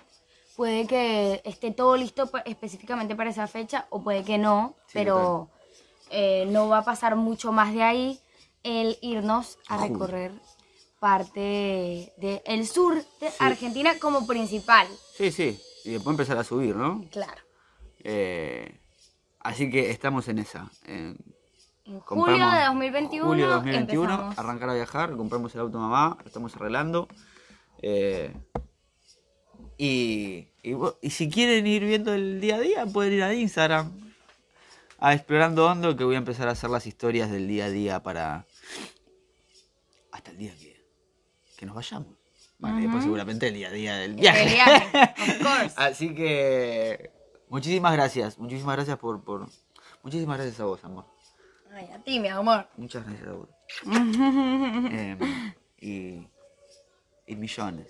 puede 0.56 0.87
que 0.87 1.42
esté 1.44 1.70
todo 1.72 1.96
listo 1.96 2.30
específicamente 2.44 3.14
para 3.14 3.30
esa 3.30 3.46
fecha 3.46 3.87
o 3.90 4.02
puede 4.02 4.24
que 4.24 4.38
no, 4.38 4.74
Sí, 4.87 4.92
pero 4.94 5.48
eh, 6.11 6.46
no 6.48 6.68
va 6.68 6.78
a 6.78 6.85
pasar 6.85 7.16
mucho 7.16 7.52
más 7.52 7.74
de 7.74 7.83
ahí 7.83 8.20
el 8.62 8.99
irnos 9.03 9.59
a 9.68 9.79
recorrer 9.87 10.33
parte 10.99 12.12
del 12.18 12.66
sur 12.66 12.96
de 13.20 13.31
Sí. 13.31 13.37
Argentina 13.38 13.92
como 14.01 14.27
principal. 14.27 14.87
Sí, 15.16 15.33
sí. 15.33 15.59
Y 15.85 15.92
después 15.92 16.12
empezar 16.12 16.37
a 16.37 16.44
subir, 16.44 16.77
¿no? 16.77 17.05
Claro. 17.11 17.42
Eh, 18.05 18.79
así 19.40 19.70
que 19.70 19.90
estamos 19.90 20.29
en 20.29 20.38
esa. 20.40 20.70
Eh, 20.87 21.14
En 21.87 22.01
julio 22.01 22.51
de 22.51 22.64
2021, 22.66 23.27
Julio 23.27 23.46
de 23.49 23.53
2021, 23.55 24.03
empezamos. 24.12 24.38
arrancar 24.38 24.70
a 24.70 24.75
viajar, 24.75 25.16
compramos 25.16 25.55
el 25.55 25.62
auto 25.62 25.79
mamá, 25.79 26.16
lo 26.20 26.27
estamos 26.27 26.55
arreglando. 26.55 27.09
Eh, 27.83 28.33
y, 29.79 30.49
y, 30.62 30.75
y 31.01 31.11
si 31.11 31.31
quieren 31.31 31.66
ir 31.66 31.85
viendo 31.85 32.12
el 32.12 32.40
día 32.40 32.57
a 32.57 32.61
día, 32.61 32.87
pueden 32.87 33.14
ir 33.14 33.23
a 33.23 33.33
Instagram. 33.35 33.90
A 34.99 35.14
Explorando 35.14 35.66
Hondo, 35.66 35.96
que 35.96 36.05
voy 36.05 36.16
a 36.16 36.18
empezar 36.18 36.46
a 36.49 36.51
hacer 36.53 36.68
las 36.68 36.87
historias 36.87 37.31
del 37.31 37.49
día 37.49 37.64
a 37.64 37.70
día 37.70 38.03
para. 38.03 38.44
Hasta 40.12 40.31
el 40.31 40.38
día 40.38 40.55
que, 40.59 40.85
que 41.57 41.66
nos 41.66 41.75
vayamos. 41.75 42.09
Bueno, 42.59 42.79
y 42.79 42.83
después 42.83 42.96
Ujú. 43.03 43.05
seguramente 43.05 43.49
el 43.49 43.55
día 43.55 43.70
día 43.70 43.96
del 43.96 44.11
El 44.12 44.16
viaje. 44.16 44.44
viaje, 44.55 45.12
of 45.23 45.38
course. 45.42 45.75
Así 45.77 46.14
que. 46.14 47.11
Muchísimas 47.49 47.92
gracias. 47.92 48.38
Muchísimas 48.38 48.77
gracias 48.77 48.99
por. 48.99 49.23
por 49.25 49.49
muchísimas 50.03 50.37
gracias 50.38 50.61
a 50.61 50.64
vos, 50.64 50.85
amor. 50.85 51.07
Ay, 51.73 51.88
a 51.92 51.99
ti, 52.03 52.20
mi 52.20 52.29
amor. 52.29 52.68
Muchas 52.77 53.05
gracias 53.07 53.29
a 53.29 53.33
vos. 53.33 53.49
Em, 53.87 55.18
y, 55.81 56.27
y 57.27 57.37
millones. 57.37 57.88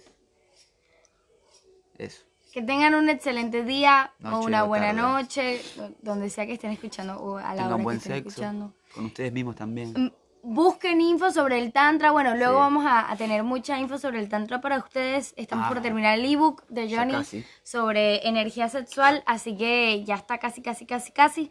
Eso. 1.98 2.22
Que 2.52 2.62
tengan 2.62 2.94
un 2.94 3.08
excelente 3.08 3.62
día 3.64 4.12
o 4.24 4.40
una 4.40 4.64
buena 4.64 4.86
tarde. 4.94 5.00
noche, 5.02 5.62
donde 6.02 6.30
sea 6.30 6.46
que 6.46 6.54
estén 6.54 6.72
escuchando 6.72 7.16
o 7.20 7.36
a 7.38 7.54
la 7.54 7.62
Tengan 7.62 7.72
hora 7.84 7.90
que 7.92 7.96
estén 7.96 8.12
sexo. 8.14 8.28
escuchando. 8.28 8.74
Con 8.94 9.04
ustedes 9.06 9.32
mismos 9.32 9.54
también. 9.56 10.12
Busquen 10.42 11.00
info 11.00 11.30
sobre 11.30 11.58
el 11.58 11.72
Tantra. 11.72 12.10
Bueno, 12.12 12.34
luego 12.34 12.54
Sí. 12.54 12.58
vamos 12.60 12.86
a, 12.86 13.10
a 13.10 13.16
tener 13.16 13.42
mucha 13.42 13.78
info 13.78 13.98
sobre 13.98 14.20
el 14.20 14.28
Tantra 14.28 14.60
para 14.60 14.78
ustedes. 14.78 15.34
Estamos 15.36 15.68
por 15.68 15.78
Ah. 15.78 15.82
terminar 15.82 16.18
el 16.18 16.24
ebook 16.24 16.64
de 16.68 16.94
Johnny 16.94 17.14
sobre 17.62 18.26
energía 18.26 18.68
sexual, 18.68 19.22
así 19.26 19.56
que 19.56 20.02
ya 20.04 20.14
está 20.14 20.38
casi, 20.38 20.62
casi, 20.62 20.86
casi, 20.86 21.12
casi. 21.12 21.50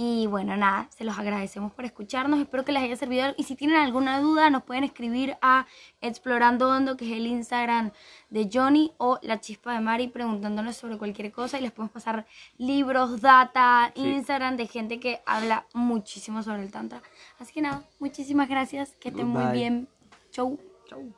Y 0.00 0.28
bueno, 0.28 0.56
nada, 0.56 0.88
se 0.96 1.02
los 1.02 1.18
agradecemos 1.18 1.72
por 1.72 1.84
escucharnos. 1.84 2.38
Espero 2.38 2.64
que 2.64 2.70
les 2.70 2.84
haya 2.84 2.94
servido. 2.94 3.34
Y 3.36 3.42
si 3.42 3.56
tienen 3.56 3.78
alguna 3.78 4.20
duda, 4.20 4.48
nos 4.48 4.62
pueden 4.62 4.84
escribir 4.84 5.36
a 5.42 5.66
Explorando 6.00 6.68
Hondo, 6.68 6.96
que 6.96 7.04
es 7.06 7.10
el 7.16 7.26
Instagram 7.26 7.90
de 8.30 8.48
Johnny, 8.52 8.92
o 8.98 9.18
La 9.22 9.40
Chispa 9.40 9.72
de 9.72 9.80
Mari, 9.80 10.06
preguntándonos 10.06 10.76
sobre 10.76 10.98
cualquier 10.98 11.32
cosa. 11.32 11.58
Y 11.58 11.62
les 11.62 11.72
podemos 11.72 11.90
pasar 11.90 12.26
libros, 12.58 13.20
data, 13.20 13.90
Sí. 13.96 14.02
Instagram 14.02 14.56
de 14.56 14.68
gente 14.68 15.00
que 15.00 15.20
habla 15.26 15.66
muchísimo 15.74 16.44
sobre 16.44 16.62
el 16.62 16.70
Tantra. 16.70 17.02
Así 17.38 17.52
que 17.52 17.60
nada, 17.60 17.84
muchísimas 17.98 18.48
gracias. 18.48 18.96
Que 19.00 19.10
estén 19.10 19.28
muy 19.28 19.52
bien. 19.52 19.88
Chau. 20.30 20.58
Chau. 20.88 21.12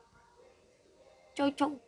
Chau, 1.34 1.50
chau. 1.52 1.80